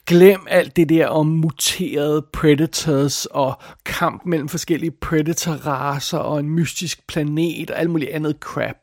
Glem 0.07 0.47
alt 0.49 0.77
det 0.77 0.89
der 0.89 1.07
om 1.07 1.27
muterede 1.27 2.27
predators 2.33 3.27
og 3.27 3.61
kamp 3.85 4.23
mellem 4.27 4.49
forskellige 4.49 4.91
predator-raser 4.91 6.19
og 6.19 6.41
en 6.41 6.51
mystisk 6.51 7.07
planet 7.07 7.71
og 7.71 7.79
alt 7.79 7.91
muligt 7.91 8.11
andet 8.11 8.37
crap. 8.41 8.77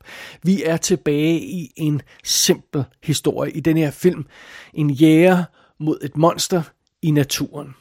Vi 0.44 0.64
er 0.64 0.78
tilbage 0.78 1.40
i 1.40 1.72
en 1.76 2.02
simpel 2.24 2.84
historie 3.04 3.52
i 3.52 3.60
den 3.60 3.78
her 3.78 3.92
film. 3.92 4.26
En 4.74 4.90
jæger 4.90 5.44
mod 5.80 5.98
et 6.02 6.18
monster 6.18 6.62
i 7.02 7.12
naturen. 7.12 7.76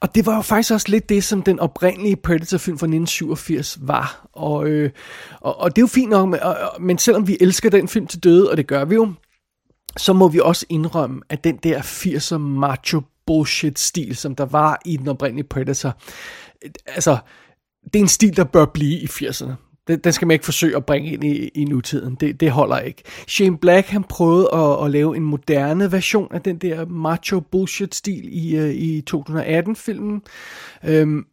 Og 0.00 0.14
det 0.14 0.26
var 0.26 0.36
jo 0.36 0.42
faktisk 0.42 0.72
også 0.72 0.86
lidt 0.88 1.08
det, 1.08 1.24
som 1.24 1.42
den 1.42 1.60
oprindelige 1.60 2.16
Predator-film 2.16 2.78
fra 2.78 2.86
1987 2.86 3.78
var. 3.80 4.28
Og, 4.32 4.66
øh, 4.66 4.90
og, 5.40 5.60
og 5.60 5.76
det 5.76 5.78
er 5.78 5.82
jo 5.82 5.86
fint 5.86 6.10
nok, 6.10 6.28
men, 6.28 6.40
og, 6.40 6.56
men 6.80 6.98
selvom 6.98 7.28
vi 7.28 7.36
elsker 7.40 7.70
den 7.70 7.88
film 7.88 8.06
til 8.06 8.24
døde, 8.24 8.50
og 8.50 8.56
det 8.56 8.66
gør 8.66 8.84
vi 8.84 8.94
jo, 8.94 9.12
så 9.96 10.12
må 10.12 10.28
vi 10.28 10.40
også 10.40 10.66
indrømme, 10.68 11.22
at 11.28 11.44
den 11.44 11.56
der 11.56 11.80
80'er 11.80 12.36
macho 12.36 13.02
bullshit 13.26 13.78
stil, 13.78 14.16
som 14.16 14.34
der 14.34 14.44
var 14.44 14.80
i 14.84 14.96
den 14.96 15.08
oprindelige 15.08 15.46
Predator, 15.46 15.96
altså, 16.86 17.16
det 17.84 17.96
er 17.96 18.02
en 18.02 18.08
stil, 18.08 18.36
der 18.36 18.44
bør 18.44 18.64
blive 18.64 19.00
i 19.00 19.04
80'erne. 19.04 19.52
Den, 19.88 19.98
den 19.98 20.12
skal 20.12 20.28
man 20.28 20.34
ikke 20.34 20.44
forsøge 20.44 20.76
at 20.76 20.86
bringe 20.86 21.12
ind 21.12 21.24
i, 21.24 21.48
i 21.48 21.64
nutiden. 21.64 22.14
Det, 22.14 22.40
det 22.40 22.50
holder 22.50 22.78
ikke. 22.78 23.02
Shane 23.28 23.58
Black, 23.58 23.88
han 23.88 24.04
prøvede 24.04 24.48
at, 24.52 24.84
at 24.84 24.90
lave 24.90 25.16
en 25.16 25.24
moderne 25.24 25.92
version 25.92 26.34
af 26.34 26.40
den 26.40 26.58
der 26.58 26.86
macho 26.86 27.40
bullshit 27.40 27.94
stil 27.94 28.28
i, 28.32 28.56
øh, 28.56 28.70
i 28.70 29.04
2018-filmen. 29.10 30.22
Øhm, 30.84 31.26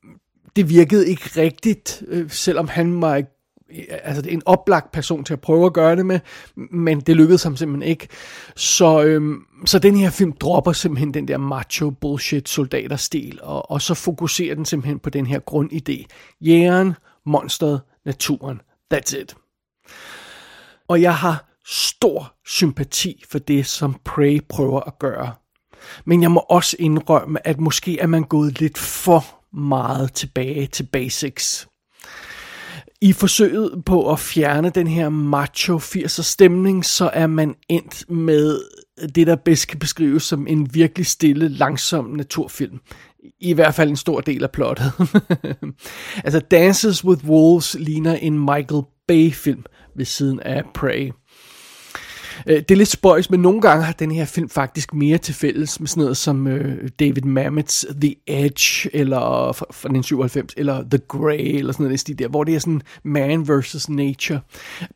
det 0.56 0.70
virkede 0.70 1.10
ikke 1.10 1.30
rigtigt, 1.38 2.04
øh, 2.08 2.30
selvom 2.30 2.68
han 2.68 3.02
var 3.02 3.24
altså 4.04 4.30
en 4.30 4.42
oplagt 4.46 4.92
person 4.92 5.24
til 5.24 5.34
at 5.34 5.42
prøve 5.42 5.66
at 5.66 5.74
gøre 5.74 5.96
det 5.96 6.06
med, 6.06 6.20
men 6.56 7.00
det 7.00 7.16
lykkedes 7.16 7.44
ham 7.44 7.56
simpelthen 7.56 7.90
ikke. 7.90 8.08
Så, 8.56 9.04
øhm, 9.04 9.46
så 9.66 9.80
den 9.80 9.96
her 9.96 10.10
film 10.10 10.32
dropper 10.32 10.72
simpelthen 10.72 11.14
den 11.14 11.28
der 11.28 11.38
macho 11.38 11.90
bullshit 11.90 12.50
soldaterstil, 12.50 13.40
og, 13.44 13.72
og 13.72 13.82
så 13.82 13.94
fokuserer 13.94 14.56
den 14.56 14.66
simpelthen 14.66 15.00
på 15.00 15.10
den 15.10 15.26
her 15.26 15.40
grundidé. 15.52 16.06
Jægeren, 16.42 16.94
monsteret, 17.26 17.82
naturen. 18.06 18.62
That's 18.94 19.18
it. 19.18 19.36
Og 20.88 21.02
jeg 21.02 21.16
har 21.16 21.50
stor 21.66 22.34
sympati 22.46 23.24
for 23.32 23.40
det, 23.40 23.66
som 23.66 24.00
Prey 24.06 24.40
prøver 24.50 24.80
at 24.82 25.00
gøre. 25.00 25.34
Men 26.06 26.22
jeg 26.22 26.32
må 26.32 26.46
også 26.50 26.76
indrømme, 26.80 27.48
at 27.48 27.60
måske 27.60 28.00
er 28.00 28.08
man 28.08 28.24
gået 28.24 28.60
lidt 28.60 28.78
for 28.78 29.26
meget 29.54 30.14
tilbage 30.14 30.68
til 30.68 30.84
basics. 30.92 31.68
I 33.02 33.14
forsøget 33.14 33.86
på 33.86 34.12
at 34.12 34.20
fjerne 34.20 34.70
den 34.70 34.88
her 34.88 35.10
macho 35.10 35.78
80'er 35.78 36.24
stemning, 36.24 36.86
så 36.86 37.10
er 37.14 37.28
man 37.28 37.56
endt 37.70 38.10
med 38.10 38.60
det, 39.16 39.28
der 39.28 39.36
bedst 39.36 39.68
kan 39.68 39.80
beskrives 39.80 40.24
som 40.24 40.48
en 40.48 40.74
virkelig 40.74 41.06
stille, 41.06 41.48
langsom 41.48 42.06
naturfilm. 42.06 42.80
I 43.40 43.54
hvert 43.54 43.76
fald 43.76 43.90
en 43.90 43.96
stor 43.96 44.22
del 44.22 44.44
af 44.44 44.52
plottet. 44.52 44.92
altså 46.26 46.40
Dances 46.40 47.06
with 47.06 47.26
Wolves 47.26 47.76
ligner 47.80 48.14
en 48.14 48.40
Michael 48.40 48.84
Bay-film 49.08 49.64
ved 49.96 50.06
siden 50.06 50.40
af 50.40 50.64
Prey. 50.74 51.12
Øh, 52.48 52.56
det 52.56 52.72
er 52.72 52.76
lidt 52.76 52.90
spøjs, 52.90 53.30
men 53.30 53.40
nogle 53.40 53.62
gange 53.62 53.84
har 53.84 53.94
den 53.94 54.12
her 54.12 54.26
film 54.26 54.50
faktisk 54.50 54.94
mere 54.94 55.18
til 55.18 55.34
fælles 55.34 55.80
med 55.80 55.88
sådan 55.88 56.02
noget 56.02 56.18
som 56.18 56.48
øh, 56.48 56.90
David 57.00 57.24
Mamet's 57.24 58.00
The 58.02 58.16
Edge, 58.28 58.90
eller 58.94 59.20
fra, 59.52 59.66
fra 59.72 59.90
1997, 59.90 60.54
eller 60.58 60.84
The 60.84 61.00
Grey, 61.08 61.58
eller 61.58 61.74
sådan 61.74 61.84
noget 61.84 62.20
der, 62.20 62.28
hvor 62.28 62.44
det 62.44 62.56
er 62.56 62.60
sådan 62.60 62.82
man 63.04 63.48
versus 63.48 63.90
nature. 63.90 64.40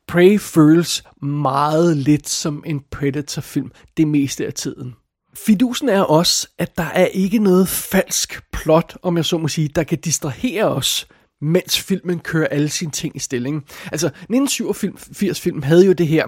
Prey 0.07 0.39
føles 0.39 1.03
meget 1.21 1.97
lidt 1.97 2.29
som 2.29 2.63
en 2.65 2.81
Predator-film 2.91 3.71
det 3.97 4.07
meste 4.07 4.45
af 4.45 4.53
tiden. 4.53 4.93
Fidusen 5.35 5.89
er 5.89 6.01
også, 6.01 6.47
at 6.57 6.77
der 6.77 6.83
er 6.83 7.05
ikke 7.05 7.39
noget 7.39 7.67
falsk 7.67 8.41
plot, 8.51 8.97
om 9.01 9.17
jeg 9.17 9.25
så 9.25 9.37
må 9.37 9.47
sige, 9.47 9.67
der 9.75 9.83
kan 9.83 9.97
distrahere 9.97 10.65
os 10.65 11.07
mens 11.43 11.79
filmen 11.79 12.19
kører 12.19 12.47
alle 12.47 12.69
sine 12.69 12.91
ting 12.91 13.15
i 13.15 13.19
stilling. 13.19 13.65
Altså, 13.91 14.09
1987-film 14.33 15.63
havde 15.63 15.85
jo 15.85 15.93
det 15.93 16.07
her 16.07 16.27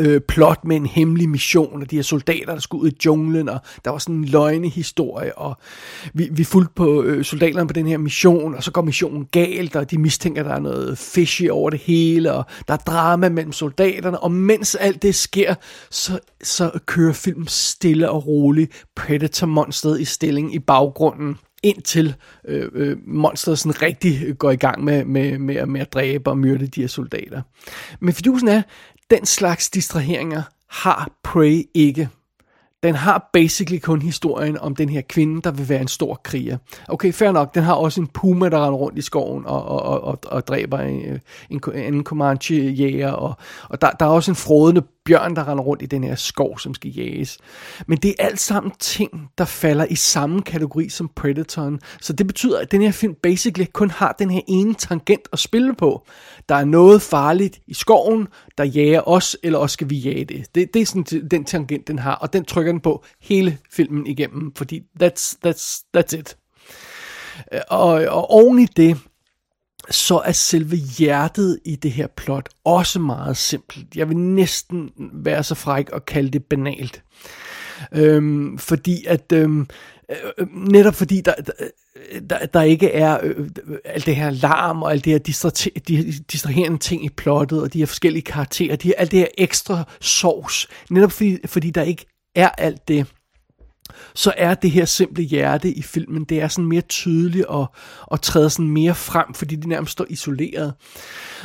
øh, 0.00 0.20
plot 0.20 0.64
med 0.64 0.76
en 0.76 0.86
hemmelig 0.86 1.28
mission, 1.28 1.82
og 1.82 1.90
de 1.90 1.96
her 1.96 2.02
soldater, 2.02 2.52
der 2.52 2.60
skulle 2.60 2.82
ud 2.82 2.90
i 2.90 2.96
junglen, 3.04 3.48
og 3.48 3.60
der 3.84 3.90
var 3.90 3.98
sådan 3.98 4.14
en 4.14 4.24
løgnehistorie, 4.24 5.38
og 5.38 5.56
vi, 6.14 6.28
vi 6.32 6.44
fulgte 6.44 6.72
på 6.76 7.02
øh, 7.02 7.24
soldaterne 7.24 7.66
på 7.66 7.72
den 7.72 7.86
her 7.86 7.98
mission, 7.98 8.54
og 8.54 8.62
så 8.62 8.70
går 8.70 8.82
missionen 8.82 9.24
galt, 9.32 9.76
og 9.76 9.90
de 9.90 9.98
mistænker, 9.98 10.40
at 10.40 10.46
der 10.46 10.54
er 10.54 10.60
noget 10.60 10.98
fishy 10.98 11.48
over 11.48 11.70
det 11.70 11.80
hele, 11.80 12.32
og 12.32 12.44
der 12.68 12.74
er 12.74 12.78
drama 12.78 13.28
mellem 13.28 13.52
soldaterne, 13.52 14.20
og 14.20 14.32
mens 14.32 14.74
alt 14.74 15.02
det 15.02 15.14
sker, 15.14 15.54
så, 15.90 16.18
så 16.42 16.70
kører 16.86 17.12
filmen 17.12 17.46
stille 17.48 18.10
og 18.10 18.26
roligt 18.26 18.84
Predator-monstret 18.96 20.00
i 20.00 20.04
stilling 20.04 20.54
i 20.54 20.58
baggrunden 20.58 21.36
indtil 21.62 22.14
øh, 22.48 22.68
øh, 22.74 22.96
monsteret 23.06 23.58
sådan 23.58 23.82
rigtig 23.82 24.38
går 24.38 24.50
i 24.50 24.56
gang 24.56 24.84
med, 24.84 25.04
med, 25.04 25.38
med, 25.38 25.66
med 25.66 25.80
at 25.80 25.92
dræbe 25.92 26.30
og 26.30 26.38
myrde 26.38 26.66
de 26.66 26.80
her 26.80 26.88
soldater. 26.88 27.42
Men 28.00 28.14
fidusen 28.14 28.48
er, 28.48 28.62
den 29.12 29.26
slags 29.26 29.70
distraheringer 29.70 30.42
har 30.68 31.10
Prey 31.22 31.62
ikke. 31.74 32.08
Den 32.82 32.94
har 32.94 33.30
basically 33.32 33.80
kun 33.80 34.02
historien 34.02 34.58
om 34.58 34.76
den 34.76 34.88
her 34.88 35.00
kvinde, 35.00 35.42
der 35.42 35.50
vil 35.50 35.68
være 35.68 35.80
en 35.80 35.88
stor 35.88 36.20
kriger. 36.24 36.58
Okay, 36.88 37.12
fair 37.12 37.32
nok, 37.32 37.54
den 37.54 37.62
har 37.62 37.74
også 37.74 38.00
en 38.00 38.06
puma, 38.06 38.48
der 38.48 38.66
render 38.66 38.78
rundt 38.78 38.98
i 38.98 39.02
skoven 39.02 39.46
og, 39.46 39.64
og, 39.64 40.00
og, 40.00 40.18
og 40.26 40.46
dræber 40.46 40.80
øh, 40.80 40.88
en, 40.90 41.20
en, 41.50 41.94
en 41.94 42.04
Comanche-jæger, 42.04 43.10
og, 43.10 43.34
og 43.68 43.80
der, 43.80 43.90
der 43.90 44.06
er 44.06 44.10
også 44.10 44.30
en 44.30 44.36
frodende 44.36 44.82
bjørn, 45.04 45.36
der 45.36 45.48
render 45.48 45.64
rundt 45.64 45.82
i 45.82 45.86
den 45.86 46.04
her 46.04 46.14
skov, 46.14 46.58
som 46.58 46.74
skal 46.74 46.90
jages. 46.90 47.38
Men 47.86 47.98
det 47.98 48.14
er 48.18 48.24
alt 48.24 48.40
sammen 48.40 48.72
ting, 48.78 49.28
der 49.38 49.44
falder 49.44 49.84
i 49.90 49.94
samme 49.94 50.42
kategori 50.42 50.88
som 50.88 51.10
Predatoren. 51.16 51.80
Så 52.00 52.12
det 52.12 52.26
betyder, 52.26 52.60
at 52.60 52.72
den 52.72 52.82
her 52.82 52.92
film 52.92 53.14
basically 53.22 53.66
kun 53.72 53.90
har 53.90 54.14
den 54.18 54.30
her 54.30 54.40
ene 54.48 54.74
tangent 54.74 55.28
at 55.32 55.38
spille 55.38 55.74
på. 55.74 56.06
Der 56.48 56.54
er 56.54 56.64
noget 56.64 57.02
farligt 57.02 57.60
i 57.66 57.74
skoven, 57.74 58.28
der 58.58 58.64
jager 58.64 59.08
os, 59.08 59.36
eller 59.42 59.58
også 59.58 59.74
skal 59.74 59.90
vi 59.90 59.96
jage 59.96 60.24
det. 60.24 60.54
Det, 60.54 60.74
det 60.74 60.82
er 60.82 60.86
sådan 60.86 61.28
den 61.30 61.44
tangent, 61.44 61.88
den 61.88 61.98
har, 61.98 62.14
og 62.14 62.32
den 62.32 62.44
trykker 62.44 62.72
den 62.72 62.80
på 62.80 63.04
hele 63.20 63.58
filmen 63.70 64.06
igennem, 64.06 64.52
fordi 64.56 64.82
that's, 65.02 65.34
that's, 65.46 65.84
that's 65.96 66.18
it. 66.18 66.36
Øh, 67.52 67.60
og, 67.70 67.88
og 67.92 68.30
oven 68.30 68.58
i 68.58 68.66
det, 68.66 68.98
så 69.90 70.18
er 70.24 70.32
selve 70.32 70.76
hjertet 70.76 71.58
i 71.64 71.76
det 71.76 71.92
her 71.92 72.06
plot 72.06 72.48
også 72.64 72.98
meget 72.98 73.36
simpelt. 73.36 73.86
Jeg 73.94 74.08
vil 74.08 74.16
næsten 74.16 74.90
være 75.12 75.44
så 75.44 75.54
fræk 75.54 75.90
og 75.90 76.06
kalde 76.06 76.30
det 76.30 76.44
banalt. 76.44 77.02
Øhm, 77.92 78.58
fordi 78.58 79.04
at 79.06 79.32
øhm, 79.32 79.68
øh, 80.10 80.16
øh 80.38 80.46
netop 80.54 80.94
fordi 80.94 81.20
der, 81.20 81.34
der, 82.30 82.46
der 82.46 82.62
ikke 82.62 82.90
er 82.90 83.18
øh, 83.22 83.48
øh, 83.66 83.78
alt 83.84 84.06
det 84.06 84.16
her 84.16 84.30
larm 84.30 84.82
og 84.82 84.92
alt 84.92 85.04
det 85.04 85.12
her 85.12 85.18
de 85.18 86.12
distraherende 86.32 86.78
ting 86.78 87.04
i 87.04 87.08
plottet 87.08 87.62
og 87.62 87.72
de 87.72 87.78
her 87.78 87.86
forskellige 87.86 88.22
karakterer, 88.22 88.76
de 88.76 88.88
her, 88.88 88.94
alt 88.98 89.10
det 89.10 89.18
her 89.18 89.26
ekstra 89.38 89.84
sovs, 90.00 90.68
netop 90.90 91.12
fordi, 91.12 91.38
fordi 91.46 91.70
der 91.70 91.82
ikke 91.82 92.06
er 92.34 92.48
alt 92.48 92.88
det, 92.88 93.06
så 94.14 94.32
er 94.36 94.54
det 94.54 94.70
her 94.70 94.84
simple 94.84 95.24
hjerte 95.24 95.72
i 95.72 95.82
filmen, 95.82 96.24
det 96.24 96.42
er 96.42 96.48
sådan 96.48 96.68
mere 96.68 96.80
tydeligt 96.80 97.44
og, 97.44 97.66
og 98.02 98.22
træder 98.22 98.48
sådan 98.48 98.70
mere 98.70 98.94
frem, 98.94 99.34
fordi 99.34 99.56
det 99.56 99.66
nærmest 99.66 99.92
står 99.92 100.06
isoleret. 100.08 100.74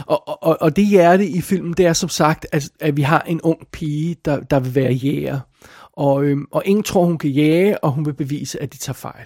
Og, 0.05 0.43
og, 0.43 0.57
og 0.61 0.75
det 0.75 0.85
hjerte 0.85 1.27
i 1.27 1.41
filmen, 1.41 1.73
det 1.73 1.85
er 1.85 1.93
som 1.93 2.09
sagt, 2.09 2.45
at, 2.51 2.69
at 2.79 2.97
vi 2.97 3.01
har 3.01 3.21
en 3.21 3.41
ung 3.41 3.67
pige, 3.71 4.15
der, 4.25 4.39
der 4.39 4.59
vil 4.59 4.75
være 4.75 4.93
jæger. 4.93 5.39
Og, 5.93 6.23
øhm, 6.23 6.45
og 6.51 6.63
ingen 6.65 6.83
tror, 6.83 7.05
hun 7.05 7.17
kan 7.17 7.29
jage, 7.29 7.83
og 7.83 7.91
hun 7.91 8.05
vil 8.05 8.13
bevise, 8.13 8.61
at 8.61 8.73
de 8.73 8.77
tager 8.77 8.93
fejl. 8.93 9.25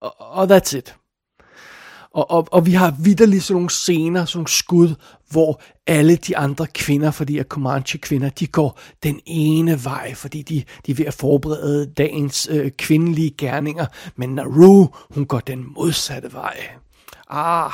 Og, 0.00 0.14
og 0.18 0.56
that's 0.56 0.76
it. 0.76 0.97
Og, 2.14 2.30
og, 2.30 2.48
og 2.52 2.66
vi 2.66 2.72
har 2.72 2.94
vidderligt 3.00 3.44
sådan 3.44 3.54
nogle 3.54 3.70
scener, 3.70 4.24
sådan 4.24 4.38
nogle 4.38 4.48
skud, 4.48 4.94
hvor 5.30 5.62
alle 5.86 6.16
de 6.16 6.36
andre 6.36 6.66
kvinder, 6.66 7.10
fordi 7.10 7.38
er 7.38 7.44
Comanche-kvinder, 7.44 8.28
de 8.28 8.46
går 8.46 8.80
den 9.02 9.20
ene 9.26 9.84
vej, 9.84 10.14
fordi 10.14 10.42
de, 10.42 10.64
de 10.86 10.90
er 10.90 10.94
ved 10.94 11.06
at 11.06 11.14
forberede 11.14 11.86
dagens 11.86 12.48
øh, 12.50 12.70
kvindelige 12.70 13.30
gerninger. 13.30 13.86
Men 14.16 14.28
Naru, 14.28 14.86
hun 15.10 15.24
går 15.24 15.40
den 15.40 15.66
modsatte 15.76 16.32
vej. 16.32 16.56
Ah, 17.30 17.70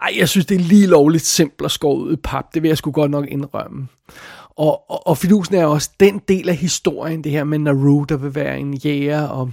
ej, 0.00 0.14
jeg 0.18 0.28
synes, 0.28 0.46
det 0.46 0.54
er 0.54 0.64
lige 0.64 0.86
lovligt 0.86 1.24
simpelt 1.24 1.64
at 1.64 1.70
skåre 1.70 1.96
ud 1.96 2.12
i 2.12 2.16
pap. 2.16 2.54
Det 2.54 2.62
vil 2.62 2.68
jeg 2.68 2.78
sgu 2.78 2.90
godt 2.90 3.10
nok 3.10 3.26
indrømme. 3.28 3.88
Og, 4.56 4.90
og, 4.90 5.06
og 5.06 5.18
fidusen 5.18 5.54
er 5.54 5.66
også 5.66 5.90
den 6.00 6.20
del 6.28 6.48
af 6.48 6.56
historien, 6.56 7.24
det 7.24 7.32
her 7.32 7.44
med 7.44 7.58
Naru, 7.58 8.04
der 8.08 8.16
vil 8.16 8.34
være 8.34 8.58
en 8.58 8.74
jæger, 8.74 9.22
og 9.22 9.52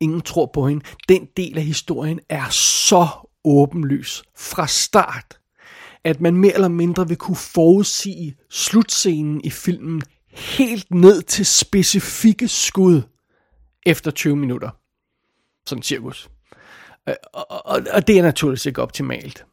ingen 0.00 0.20
tror 0.20 0.50
på 0.54 0.68
hende. 0.68 0.84
Den 1.08 1.28
del 1.36 1.58
af 1.58 1.64
historien 1.64 2.20
er 2.28 2.48
så 2.50 3.08
åbenlys 3.44 4.22
fra 4.36 4.66
start, 4.66 5.40
at 6.04 6.20
man 6.20 6.36
mere 6.36 6.54
eller 6.54 6.68
mindre 6.68 7.08
vil 7.08 7.16
kunne 7.16 7.36
forudsige 7.36 8.36
slutscenen 8.50 9.40
i 9.44 9.50
filmen 9.50 10.02
helt 10.30 10.90
ned 10.90 11.22
til 11.22 11.46
specifikke 11.46 12.48
skud 12.48 13.02
efter 13.86 14.10
20 14.10 14.36
minutter. 14.36 14.70
Sådan 15.66 15.82
cirkus. 15.82 16.30
Øh, 17.08 17.14
og, 17.32 17.46
og, 17.66 17.80
og 17.92 18.06
det 18.06 18.18
er 18.18 18.22
naturligvis 18.22 18.66
ikke 18.66 18.82
optimalt. 18.82 19.46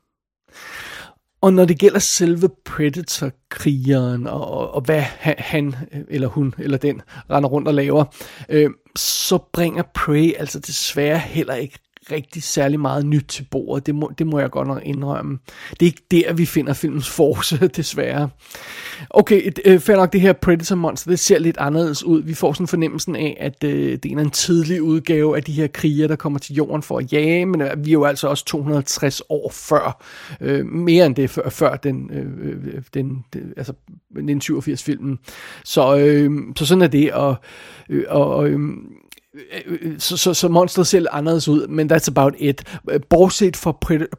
Og 1.43 1.53
når 1.53 1.65
det 1.65 1.79
gælder 1.79 1.99
selve 1.99 2.49
Predator-krigeren, 2.65 4.27
og, 4.27 4.51
og, 4.51 4.73
og 4.73 4.81
hvad 4.81 5.01
han, 5.17 5.75
eller 6.09 6.27
hun, 6.27 6.53
eller 6.57 6.77
den, 6.77 7.01
render 7.29 7.49
rundt 7.49 7.67
og 7.67 7.73
laver, 7.73 8.05
øh, 8.49 8.69
så 8.95 9.37
bringer 9.53 9.83
Prey 9.93 10.33
altså 10.37 10.59
desværre 10.59 11.19
heller 11.19 11.53
ikke 11.53 11.79
rigtig 12.11 12.43
særlig 12.43 12.79
meget 12.79 13.05
nyt 13.05 13.25
til 13.27 13.47
bordet. 13.51 13.85
Det 13.85 13.95
må, 13.95 14.11
det 14.17 14.27
må 14.27 14.39
jeg 14.39 14.49
godt 14.49 14.67
nok 14.67 14.81
indrømme. 14.85 15.39
Det 15.69 15.81
er 15.81 15.85
ikke 15.85 16.03
der, 16.11 16.33
vi 16.33 16.45
finder 16.45 16.73
filmens 16.73 17.09
force, 17.09 17.67
desværre. 17.77 18.29
Okay, 19.09 19.51
øh, 19.65 19.79
fair 19.79 19.95
nok, 19.95 20.13
det 20.13 20.21
her 20.21 20.33
Predator 20.33 20.75
Monster, 20.75 21.11
det 21.11 21.19
ser 21.19 21.39
lidt 21.39 21.57
anderledes 21.57 22.03
ud. 22.03 22.23
Vi 22.23 22.33
får 22.33 22.53
sådan 22.53 22.67
fornemmelsen 22.67 23.15
af, 23.15 23.37
at 23.39 23.63
øh, 23.63 23.97
det 24.03 24.11
er 24.11 24.19
en 24.19 24.29
tidlig 24.29 24.81
udgave 24.81 25.35
af 25.35 25.43
de 25.43 25.51
her 25.51 25.67
kriger, 25.67 26.07
der 26.07 26.15
kommer 26.15 26.39
til 26.39 26.55
jorden 26.55 26.83
for 26.83 26.97
at 26.97 27.13
jage, 27.13 27.45
men 27.45 27.61
øh, 27.61 27.85
vi 27.85 27.89
er 27.89 27.93
jo 27.93 28.03
altså 28.03 28.27
også 28.27 28.45
250 28.45 29.21
år 29.29 29.51
før. 29.51 30.03
Øh, 30.41 30.65
mere 30.65 31.05
end 31.05 31.15
det 31.15 31.29
før, 31.29 31.49
før 31.49 31.75
den, 31.75 32.09
øh, 32.13 32.25
øh 32.41 32.81
den, 32.93 33.25
den 33.33 33.53
altså 33.57 33.73
1987-filmen. 34.15 35.19
Så, 35.65 35.97
øh, 35.97 36.31
så 36.55 36.65
sådan 36.65 36.81
er 36.81 36.87
det, 36.87 37.13
og, 37.13 37.35
øh, 37.89 38.03
og 38.09 38.49
øh, 38.49 38.59
så, 39.97 40.17
så, 40.17 40.33
så 40.33 40.47
monstret 40.47 40.87
ser 40.87 41.05
anderledes 41.11 41.47
ud, 41.47 41.67
men 41.67 41.91
that's 41.91 42.07
about 42.07 42.33
it. 42.37 42.77
Bortset 43.09 43.57
fra 43.57 43.71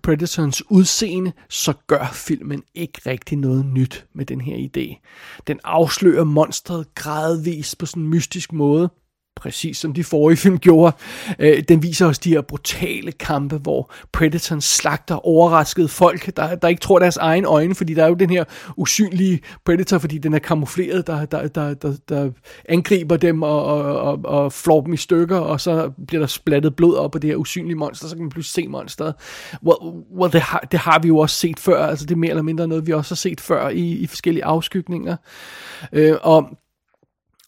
Predators 0.02 0.70
udseende, 0.70 1.32
så 1.48 1.72
gør 1.86 2.10
filmen 2.12 2.62
ikke 2.74 3.00
rigtig 3.06 3.38
noget 3.38 3.66
nyt 3.66 4.06
med 4.14 4.26
den 4.26 4.40
her 4.40 4.56
idé. 4.56 5.06
Den 5.46 5.60
afslører 5.64 6.24
monstret 6.24 6.94
gradvist 6.94 7.78
på 7.78 7.86
sådan 7.86 8.02
en 8.02 8.08
mystisk 8.08 8.52
måde, 8.52 8.90
præcis 9.36 9.78
som 9.78 9.92
de 9.92 10.04
forrige 10.04 10.36
film 10.36 10.58
gjorde. 10.58 10.96
Øh, 11.38 11.62
den 11.68 11.82
viser 11.82 12.06
os 12.06 12.18
de 12.18 12.30
her 12.30 12.40
brutale 12.40 13.12
kampe, 13.12 13.56
hvor 13.56 13.92
Predator 14.12 14.58
slagter 14.58 15.26
overraskede 15.26 15.88
folk, 15.88 16.36
der, 16.36 16.54
der 16.54 16.68
ikke 16.68 16.80
tror 16.80 16.98
deres 16.98 17.16
egen 17.16 17.44
øjne, 17.44 17.74
fordi 17.74 17.94
der 17.94 18.04
er 18.04 18.08
jo 18.08 18.14
den 18.14 18.30
her 18.30 18.44
usynlige 18.76 19.40
Predator, 19.64 19.98
fordi 19.98 20.18
den 20.18 20.34
er 20.34 20.38
kamufleret, 20.38 21.06
der, 21.06 21.24
der, 21.24 21.48
der, 21.48 21.74
der, 21.74 21.96
der 22.08 22.30
angriber 22.68 23.16
dem 23.16 23.42
og, 23.42 23.64
og, 23.64 24.00
og, 24.00 24.20
og 24.24 24.52
flår 24.52 24.80
dem 24.80 24.92
i 24.92 24.96
stykker, 24.96 25.38
og 25.38 25.60
så 25.60 25.90
bliver 26.06 26.20
der 26.20 26.26
splattet 26.26 26.76
blod 26.76 26.96
op 26.96 27.10
på 27.10 27.18
det 27.18 27.30
her 27.30 27.36
usynlige 27.36 27.76
monster, 27.76 28.08
så 28.08 28.14
kan 28.14 28.22
man 28.22 28.30
pludselig 28.30 28.64
se 28.64 28.68
monsteret. 28.68 29.14
Well, 29.66 30.04
well 30.18 30.32
det, 30.32 30.40
har, 30.40 30.68
det 30.70 30.80
har 30.80 30.98
vi 30.98 31.08
jo 31.08 31.18
også 31.18 31.36
set 31.36 31.60
før, 31.60 31.86
altså 31.86 32.06
det 32.06 32.14
er 32.14 32.18
mere 32.18 32.30
eller 32.30 32.42
mindre 32.42 32.68
noget, 32.68 32.86
vi 32.86 32.92
også 32.92 33.14
har 33.14 33.16
set 33.16 33.40
før 33.40 33.68
i, 33.68 33.92
i 33.92 34.06
forskellige 34.06 34.44
afskygninger. 34.44 35.16
Øh, 35.92 36.16
og 36.22 36.48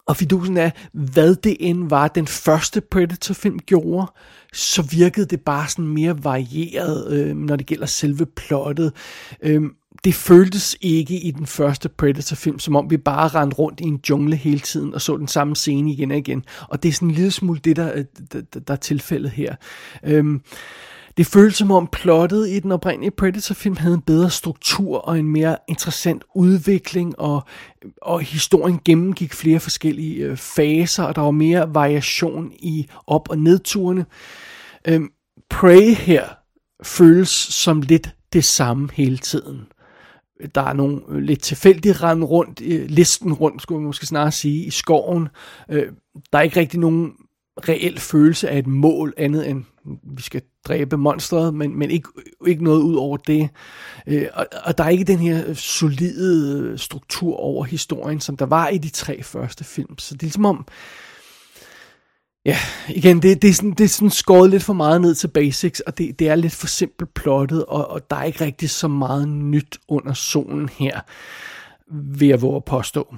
og 0.07 0.17
fidusen 0.17 0.57
er, 0.57 0.69
hvad 0.93 1.35
det 1.35 1.57
end 1.59 1.89
var, 1.89 2.07
den 2.07 2.27
første 2.27 2.81
Predator-film 2.81 3.59
gjorde, 3.59 4.11
så 4.53 4.81
virkede 4.81 5.25
det 5.25 5.41
bare 5.41 5.67
sådan 5.67 5.87
mere 5.87 6.23
varieret, 6.23 7.13
øh, 7.13 7.35
når 7.35 7.55
det 7.55 7.65
gælder 7.65 7.85
selve 7.85 8.25
plottet. 8.25 8.93
Øh, 9.41 9.61
det 10.03 10.15
føltes 10.15 10.77
ikke 10.81 11.19
i 11.19 11.31
den 11.31 11.45
første 11.45 11.89
Predator-film, 11.89 12.59
som 12.59 12.75
om 12.75 12.89
vi 12.89 12.97
bare 12.97 13.27
rendte 13.27 13.57
rundt 13.57 13.79
i 13.79 13.83
en 13.83 13.99
jungle 14.09 14.35
hele 14.35 14.59
tiden 14.59 14.93
og 14.93 15.01
så 15.01 15.17
den 15.17 15.27
samme 15.27 15.55
scene 15.55 15.91
igen 15.91 16.11
og 16.11 16.17
igen. 16.17 16.45
Og 16.69 16.83
det 16.83 16.89
er 16.89 16.93
sådan 16.93 17.07
en 17.07 17.13
lille 17.13 17.31
smule 17.31 17.59
det, 17.63 17.75
der, 17.75 17.91
øh, 17.95 18.05
der, 18.33 18.59
der 18.59 18.73
er 18.73 18.77
tilfældet 18.77 19.31
her. 19.31 19.55
Øh, 20.03 20.39
det 21.17 21.25
føles 21.25 21.55
som 21.55 21.71
om 21.71 21.87
plottet 21.91 22.49
i 22.49 22.59
den 22.59 22.71
oprindelige 22.71 23.11
Predator-film 23.11 23.77
havde 23.77 23.93
en 23.93 24.01
bedre 24.01 24.29
struktur 24.29 24.97
og 24.97 25.19
en 25.19 25.27
mere 25.27 25.57
interessant 25.67 26.23
udvikling, 26.35 27.19
og, 27.19 27.43
og 28.01 28.21
historien 28.21 28.79
gennemgik 28.85 29.33
flere 29.33 29.59
forskellige 29.59 30.25
øh, 30.25 30.37
faser, 30.37 31.03
og 31.03 31.15
der 31.15 31.21
var 31.21 31.31
mere 31.31 31.73
variation 31.73 32.51
i 32.59 32.87
op- 33.07 33.29
og 33.29 33.37
nedturene. 33.37 34.05
Øhm, 34.87 35.09
Prey 35.49 35.93
her 35.93 36.25
føles 36.83 37.29
som 37.29 37.81
lidt 37.81 38.09
det 38.33 38.45
samme 38.45 38.89
hele 38.93 39.17
tiden. 39.17 39.61
Der 40.55 40.61
er 40.61 40.73
nogle 40.73 41.01
øh, 41.09 41.17
lidt 41.17 41.41
tilfældige 41.41 41.93
rand 41.93 42.23
rundt, 42.23 42.61
øh, 42.61 42.85
listen 42.89 43.33
rundt, 43.33 43.61
skulle 43.61 43.79
man 43.79 43.87
måske 43.87 44.05
snarere 44.05 44.31
sige, 44.31 44.65
i 44.65 44.69
skoven. 44.69 45.27
Øh, 45.69 45.87
der 46.31 46.37
er 46.37 46.41
ikke 46.41 46.59
rigtig 46.59 46.79
nogen 46.79 47.13
reel 47.69 47.99
følelse 47.99 48.49
af 48.49 48.59
et 48.59 48.67
mål 48.67 49.13
andet 49.17 49.49
end 49.49 49.63
vi 50.03 50.21
skal 50.21 50.41
dræbe 50.67 50.97
monstret, 50.97 51.53
men, 51.53 51.79
men 51.79 51.91
ikke, 51.91 52.09
ikke 52.47 52.63
noget 52.63 52.81
ud 52.81 52.95
over 52.95 53.17
det. 53.17 53.49
Øh, 54.07 54.27
og, 54.33 54.47
og 54.63 54.77
der 54.77 54.83
er 54.83 54.89
ikke 54.89 55.03
den 55.03 55.19
her 55.19 55.53
solide 55.53 56.77
struktur 56.77 57.35
over 57.35 57.63
historien, 57.63 58.19
som 58.19 58.37
der 58.37 58.45
var 58.45 58.67
i 58.67 58.77
de 58.77 58.89
tre 58.89 59.23
første 59.23 59.63
film. 59.63 59.97
Så 59.97 60.13
det 60.13 60.21
er 60.21 60.25
ligesom 60.25 60.45
om, 60.45 60.67
ja, 62.45 62.57
igen, 62.89 63.21
det, 63.21 63.41
det, 63.41 63.49
er 63.49 63.53
sådan, 63.53 63.71
det 63.71 63.83
er 63.83 63.87
sådan 63.87 64.09
skåret 64.09 64.49
lidt 64.49 64.63
for 64.63 64.73
meget 64.73 65.01
ned 65.01 65.15
til 65.15 65.27
basics, 65.27 65.79
og 65.79 65.97
det, 65.97 66.19
det 66.19 66.29
er 66.29 66.35
lidt 66.35 66.53
for 66.53 66.67
simpelt 66.67 67.13
plottet, 67.13 67.65
og, 67.65 67.91
og 67.91 68.09
der 68.09 68.15
er 68.15 68.23
ikke 68.23 68.45
rigtig 68.45 68.69
så 68.69 68.87
meget 68.87 69.27
nyt 69.27 69.77
under 69.87 70.13
solen 70.13 70.69
her, 70.69 70.99
vil 71.91 72.27
jeg 72.27 72.41
våge 72.41 72.55
at 72.55 72.65
påstå. 72.65 73.15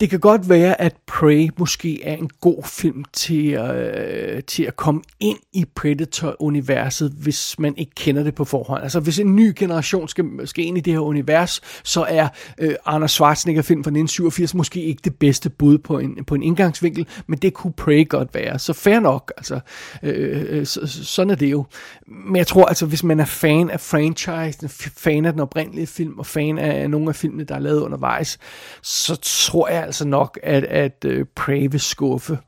Det 0.00 0.10
kan 0.10 0.20
godt 0.20 0.48
være, 0.48 0.80
at 0.80 0.96
Prey 1.06 1.48
måske 1.58 2.04
er 2.04 2.16
en 2.16 2.30
god 2.40 2.62
film 2.64 3.04
til, 3.12 3.54
øh, 3.54 4.42
til 4.42 4.62
at 4.62 4.76
komme 4.76 5.02
ind 5.20 5.38
i 5.52 5.64
Predator-universet, 5.74 7.12
hvis 7.18 7.58
man 7.58 7.76
ikke 7.76 7.92
kender 7.94 8.22
det 8.22 8.34
på 8.34 8.44
forhånd. 8.44 8.82
Altså 8.82 9.00
hvis 9.00 9.18
en 9.18 9.36
ny 9.36 9.52
generation 9.56 10.08
skal, 10.08 10.24
skal 10.44 10.64
ind 10.64 10.78
i 10.78 10.80
det 10.80 10.92
her 10.92 11.00
univers, 11.00 11.60
så 11.84 12.06
er 12.08 12.28
øh, 12.58 12.74
Arnold 12.84 13.08
Schwarzenegger-film 13.08 13.84
fra 13.84 13.88
1987 13.88 14.54
måske 14.54 14.82
ikke 14.82 15.00
det 15.04 15.14
bedste 15.14 15.50
bud 15.50 15.78
på 15.78 15.98
en, 15.98 16.24
på 16.24 16.34
en 16.34 16.42
indgangsvinkel, 16.42 17.06
men 17.26 17.38
det 17.38 17.54
kunne 17.54 17.72
Prey 17.72 18.08
godt 18.08 18.34
være. 18.34 18.58
Så 18.58 18.72
fair 18.72 19.00
nok, 19.00 19.32
altså. 19.36 19.60
Øh, 20.02 20.44
øh, 20.48 20.66
så, 20.66 20.80
sådan 20.86 21.30
er 21.30 21.34
det 21.34 21.50
jo. 21.50 21.64
Men 22.06 22.36
jeg 22.36 22.46
tror 22.46 22.64
altså, 22.64 22.86
hvis 22.86 23.04
man 23.04 23.20
er 23.20 23.24
fan 23.24 23.70
af 23.70 23.80
franchise, 23.80 24.68
fan 24.96 25.24
af 25.24 25.32
den 25.32 25.40
oprindelige 25.40 25.86
film, 25.86 26.18
og 26.18 26.26
fan 26.26 26.58
af 26.58 26.90
nogle 26.90 27.08
af 27.08 27.16
filmene, 27.16 27.44
der 27.44 27.54
er 27.54 27.60
lavet 27.60 27.80
undervejs, 27.80 28.38
så 28.82 29.16
tror 29.22 29.68
jeg 29.68 29.85
altså 29.86 30.06
nok, 30.06 30.38
at, 30.42 30.64
at 30.64 31.04
øh, 31.04 31.20
uh, 31.20 31.26
Prey 31.36 31.68
vil 31.70 31.80
skuffe. 31.80 32.38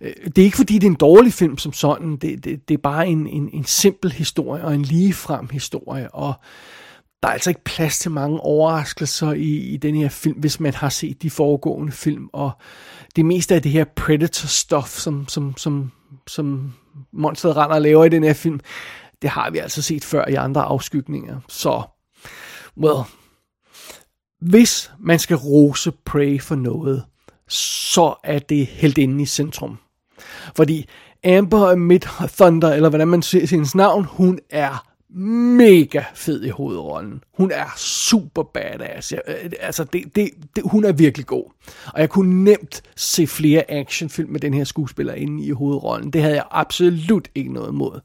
Øh, 0.00 0.12
det 0.26 0.38
er 0.38 0.44
ikke 0.44 0.56
fordi, 0.56 0.74
det 0.74 0.86
er 0.86 0.90
en 0.90 0.96
dårlig 0.96 1.32
film 1.32 1.58
som 1.58 1.72
sådan. 1.72 2.16
Det, 2.16 2.44
det, 2.44 2.68
det 2.68 2.74
er 2.74 2.82
bare 2.82 3.08
en, 3.08 3.26
en, 3.26 3.50
en 3.52 3.64
simpel 3.64 4.12
historie 4.12 4.64
og 4.64 4.74
en 4.74 4.82
ligefrem 4.82 5.48
historie. 5.48 6.14
Og 6.14 6.34
der 7.22 7.28
er 7.28 7.32
altså 7.32 7.50
ikke 7.50 7.64
plads 7.64 7.98
til 7.98 8.10
mange 8.10 8.40
overraskelser 8.40 9.32
i, 9.32 9.58
i 9.58 9.76
den 9.76 9.94
her 9.94 10.08
film, 10.08 10.38
hvis 10.38 10.60
man 10.60 10.74
har 10.74 10.88
set 10.88 11.22
de 11.22 11.30
foregående 11.30 11.92
film. 11.92 12.28
Og 12.32 12.50
det 13.16 13.24
meste 13.24 13.54
af 13.54 13.62
det 13.62 13.72
her 13.72 13.84
Predator-stof, 14.00 14.86
som, 14.86 15.28
som, 15.28 15.56
som, 15.56 15.92
som 16.26 16.72
monsteret 17.12 17.56
render 17.56 17.74
og 17.74 17.82
laver 17.82 18.04
i 18.04 18.08
den 18.08 18.24
her 18.24 18.32
film, 18.32 18.60
det 19.22 19.30
har 19.30 19.50
vi 19.50 19.58
altså 19.58 19.82
set 19.82 20.04
før 20.04 20.28
i 20.28 20.34
andre 20.34 20.62
afskygninger. 20.62 21.40
Så, 21.48 21.82
well, 22.76 23.04
hvis 24.42 24.92
man 25.00 25.18
skal 25.18 25.36
rose 25.36 25.92
Prey 26.04 26.40
for 26.40 26.54
noget, 26.54 27.04
så 27.48 28.14
er 28.24 28.38
det 28.38 28.66
helt 28.66 28.98
inde 28.98 29.22
i 29.22 29.26
centrum. 29.26 29.78
Fordi 30.56 30.88
Amber 31.24 31.74
Mid 31.74 32.00
Thunder, 32.36 32.72
eller 32.72 32.88
hvordan 32.88 33.08
man 33.08 33.22
ser 33.22 33.46
hendes 33.46 33.74
navn, 33.74 34.04
hun 34.04 34.38
er 34.50 34.92
mega 35.58 36.02
fed 36.14 36.42
i 36.44 36.48
hovedrollen. 36.48 37.24
Hun 37.38 37.50
er 37.50 37.66
super 37.76 38.42
badass. 38.42 39.12
Jeg, 39.12 39.20
øh, 39.28 39.50
altså, 39.60 39.84
det, 39.84 40.16
det, 40.16 40.30
det, 40.56 40.64
hun 40.66 40.84
er 40.84 40.92
virkelig 40.92 41.26
god. 41.26 41.44
Og 41.94 42.00
jeg 42.00 42.10
kunne 42.10 42.44
nemt 42.44 42.82
se 42.96 43.26
flere 43.26 43.70
actionfilm 43.70 44.30
med 44.30 44.40
den 44.40 44.54
her 44.54 44.64
skuespiller 44.64 45.14
inde 45.14 45.44
i 45.44 45.50
hovedrollen. 45.50 46.10
Det 46.10 46.22
havde 46.22 46.34
jeg 46.34 46.44
absolut 46.50 47.28
ikke 47.34 47.52
noget 47.52 47.68
imod. 47.68 48.00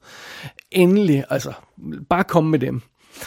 Endelig, 0.72 1.24
altså, 1.30 1.54
bare 2.10 2.24
kom 2.24 2.44
med 2.44 2.60
dem. 2.60 2.82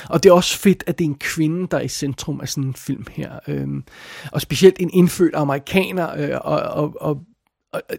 Og 0.09 0.23
det 0.23 0.29
er 0.29 0.35
også 0.35 0.59
fedt, 0.59 0.85
at 0.87 0.99
det 0.99 1.05
er 1.05 1.09
en 1.09 1.19
kvinde, 1.19 1.69
der 1.71 1.77
er 1.77 1.83
i 1.83 1.89
centrum 1.89 2.41
af 2.41 2.49
sådan 2.49 2.65
en 2.65 2.75
film 2.75 3.05
her. 3.11 3.39
Øhm, 3.49 3.85
og 4.33 4.41
specielt 4.41 4.77
en 4.81 4.91
indfødt 4.93 5.35
amerikaner, 5.35 6.17
øh, 6.17 6.39
og, 6.41 6.61
og, 6.61 6.95
og 7.01 7.17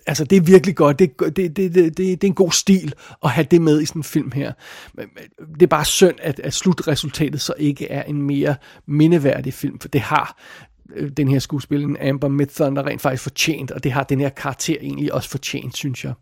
altså 0.07 0.23
det 0.23 0.35
er 0.35 0.41
virkelig 0.41 0.75
godt. 0.75 0.99
Det, 0.99 1.11
det, 1.19 1.37
det, 1.37 1.57
det, 1.57 1.75
det, 1.75 1.97
det 1.97 2.23
er 2.23 2.27
en 2.27 2.33
god 2.33 2.51
stil 2.51 2.93
at 3.23 3.29
have 3.29 3.47
det 3.51 3.61
med 3.61 3.81
i 3.81 3.85
sådan 3.85 3.99
en 3.99 4.03
film 4.03 4.31
her. 4.31 4.51
Det 5.53 5.63
er 5.63 5.67
bare 5.67 5.85
synd, 5.85 6.15
at, 6.21 6.39
at 6.39 6.53
slutresultatet 6.53 7.41
så 7.41 7.53
ikke 7.57 7.87
er 7.87 8.03
en 8.03 8.21
mere 8.21 8.55
mindeværdig 8.87 9.53
film, 9.53 9.79
for 9.79 9.87
det 9.87 10.01
har 10.01 10.41
øh, 10.95 11.11
den 11.17 11.27
her 11.27 11.39
skuespiller, 11.39 12.09
Amber 12.09 12.27
Midthunder, 12.27 12.85
rent 12.85 13.01
faktisk 13.01 13.23
fortjent, 13.23 13.71
og 13.71 13.83
det 13.83 13.91
har 13.91 14.03
den 14.03 14.19
her 14.19 14.29
karakter 14.29 14.77
egentlig 14.81 15.13
også 15.13 15.29
fortjent, 15.29 15.77
synes 15.77 16.05
jeg. 16.05 16.13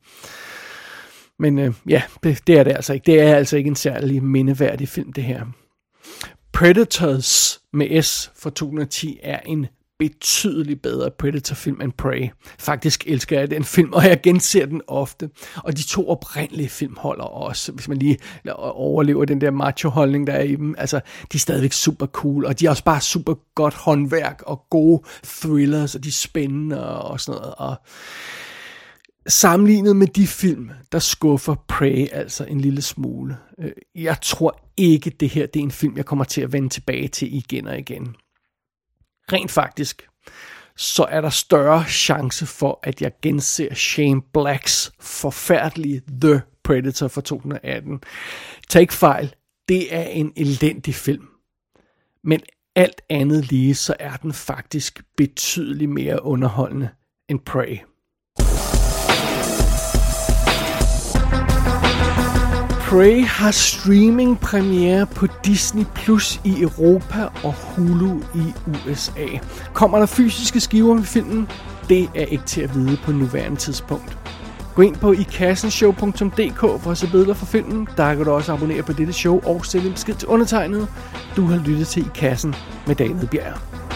Men 1.39 1.60
øh, 1.60 1.73
ja, 1.88 2.01
det, 2.23 2.47
det 2.47 2.60
er 2.60 2.63
det 2.63 2.71
altså 2.71 2.93
ikke. 2.93 3.05
Det 3.05 3.21
er 3.21 3.36
altså 3.36 3.58
ikke 3.58 3.67
en 3.67 3.75
særlig 3.75 4.23
mindeværdig 4.23 4.89
film, 4.89 5.13
det 5.13 5.23
her. 5.23 5.45
Predators 6.54 7.60
med 7.74 8.02
S 8.02 8.32
fra 8.36 8.50
2010 8.50 9.20
er 9.24 9.40
en 9.40 9.68
betydeligt 10.00 10.82
bedre 10.82 11.12
Predator-film 11.12 11.82
end 11.82 11.92
Prey. 11.92 12.30
Faktisk 12.60 13.08
elsker 13.08 13.40
jeg 13.40 13.52
den 13.52 13.64
film, 13.64 13.94
og 13.94 14.04
jeg 14.04 14.22
genser 14.24 14.66
den 14.66 14.82
ofte. 14.88 15.30
Og 15.56 15.78
de 15.78 15.84
to 15.84 16.10
oprindelige 16.10 16.70
film 16.70 16.98
holder 16.98 17.24
også, 17.24 17.72
hvis 17.72 17.88
man 17.88 17.98
lige 17.98 18.18
overlever 18.56 19.26
den 19.26 19.42
der 19.42 19.52
macho-holdning, 19.52 20.28
der 20.28 20.34
er 20.34 20.44
i 20.44 20.56
dem. 20.56 20.76
Altså, 20.78 21.00
de 21.32 21.36
er 21.36 21.40
stadigvæk 21.40 21.74
super 21.74 22.06
cool, 22.06 22.46
og 22.46 22.60
de 22.60 22.66
er 22.66 22.70
også 22.70 22.84
bare 22.84 23.02
super 23.02 23.34
godt 23.56 23.74
håndværk 23.74 24.44
og 24.46 24.66
gode 24.70 25.04
thrillers, 25.24 25.96
og 25.96 26.04
de 26.04 26.10
er 26.10 26.14
spændende 26.14 27.02
og 27.02 27.20
sådan 27.20 27.42
noget. 27.42 27.56
Og 27.58 27.76
sammenlignet 29.27 29.95
med 29.95 30.08
de 30.08 30.27
film, 30.27 30.71
der 30.91 30.99
skuffer 30.99 31.55
Prey 31.67 32.08
altså 32.12 32.45
en 32.45 32.62
lille 32.62 32.82
smule. 32.82 33.38
Øh, 33.60 33.71
jeg 33.95 34.17
tror 34.21 34.69
ikke, 34.77 35.10
det 35.10 35.29
her 35.29 35.45
det 35.45 35.60
er 35.60 35.63
en 35.63 35.71
film, 35.71 35.97
jeg 35.97 36.05
kommer 36.05 36.25
til 36.25 36.41
at 36.41 36.53
vende 36.53 36.69
tilbage 36.69 37.08
til 37.08 37.36
igen 37.36 37.67
og 37.67 37.79
igen. 37.79 38.15
Rent 39.32 39.51
faktisk, 39.51 40.08
så 40.77 41.03
er 41.03 41.21
der 41.21 41.29
større 41.29 41.86
chance 41.86 42.45
for, 42.45 42.79
at 42.84 43.01
jeg 43.01 43.12
genser 43.21 43.73
Shane 43.73 44.21
Blacks 44.34 44.91
forfærdelige 44.99 46.01
The 46.21 46.41
Predator 46.63 47.08
fra 47.08 47.21
2018. 47.21 48.01
Tag 48.69 48.82
ikke 48.82 48.93
fejl, 48.93 49.36
det 49.69 49.95
er 49.95 50.03
en 50.03 50.34
elendig 50.36 50.95
film. 50.95 51.27
Men 52.23 52.41
alt 52.75 53.01
andet 53.10 53.51
lige, 53.51 53.75
så 53.75 53.95
er 53.99 54.15
den 54.15 54.34
faktisk 54.34 55.03
betydeligt 55.17 55.91
mere 55.91 56.23
underholdende 56.23 56.89
end 57.29 57.39
Prey. 57.39 57.77
Prey 62.89 63.25
har 63.25 63.52
streaming 63.52 64.39
premiere 64.39 65.06
på 65.06 65.28
Disney 65.45 65.86
Plus 65.95 66.41
i 66.43 66.62
Europa 66.62 67.28
og 67.43 67.54
Hulu 67.54 68.19
i 68.36 68.54
USA. 68.67 69.25
Kommer 69.73 69.99
der 69.99 70.06
fysiske 70.06 70.60
skiver 70.60 70.93
med 70.93 71.04
filmen? 71.04 71.47
Det 71.89 72.10
er 72.15 72.25
ikke 72.25 72.43
til 72.45 72.62
at 72.62 72.75
vide 72.75 72.97
på 73.04 73.12
nuværende 73.12 73.58
tidspunkt. 73.58 74.17
Gå 74.75 74.82
ind 74.82 74.95
på 74.95 75.12
ikassenshow.dk 75.12 76.60
for 76.60 76.91
at 76.91 76.97
se 76.97 77.08
billeder 77.12 77.34
fra 77.34 77.45
filmen. 77.45 77.88
Der 77.97 78.15
kan 78.15 78.25
du 78.25 78.32
også 78.32 78.54
abonnere 78.54 78.84
på 78.84 78.93
dette 78.93 79.13
show 79.13 79.41
og 79.45 79.65
sende 79.65 79.88
en 79.88 79.93
besked 79.93 80.15
til 80.15 80.28
undertegnet. 80.28 80.88
Du 81.36 81.45
har 81.45 81.58
lyttet 81.58 81.88
til 81.88 82.02
I 82.06 82.10
Kassen 82.15 82.56
med 82.88 82.95
David 82.95 83.28
Bjerg. 83.28 83.88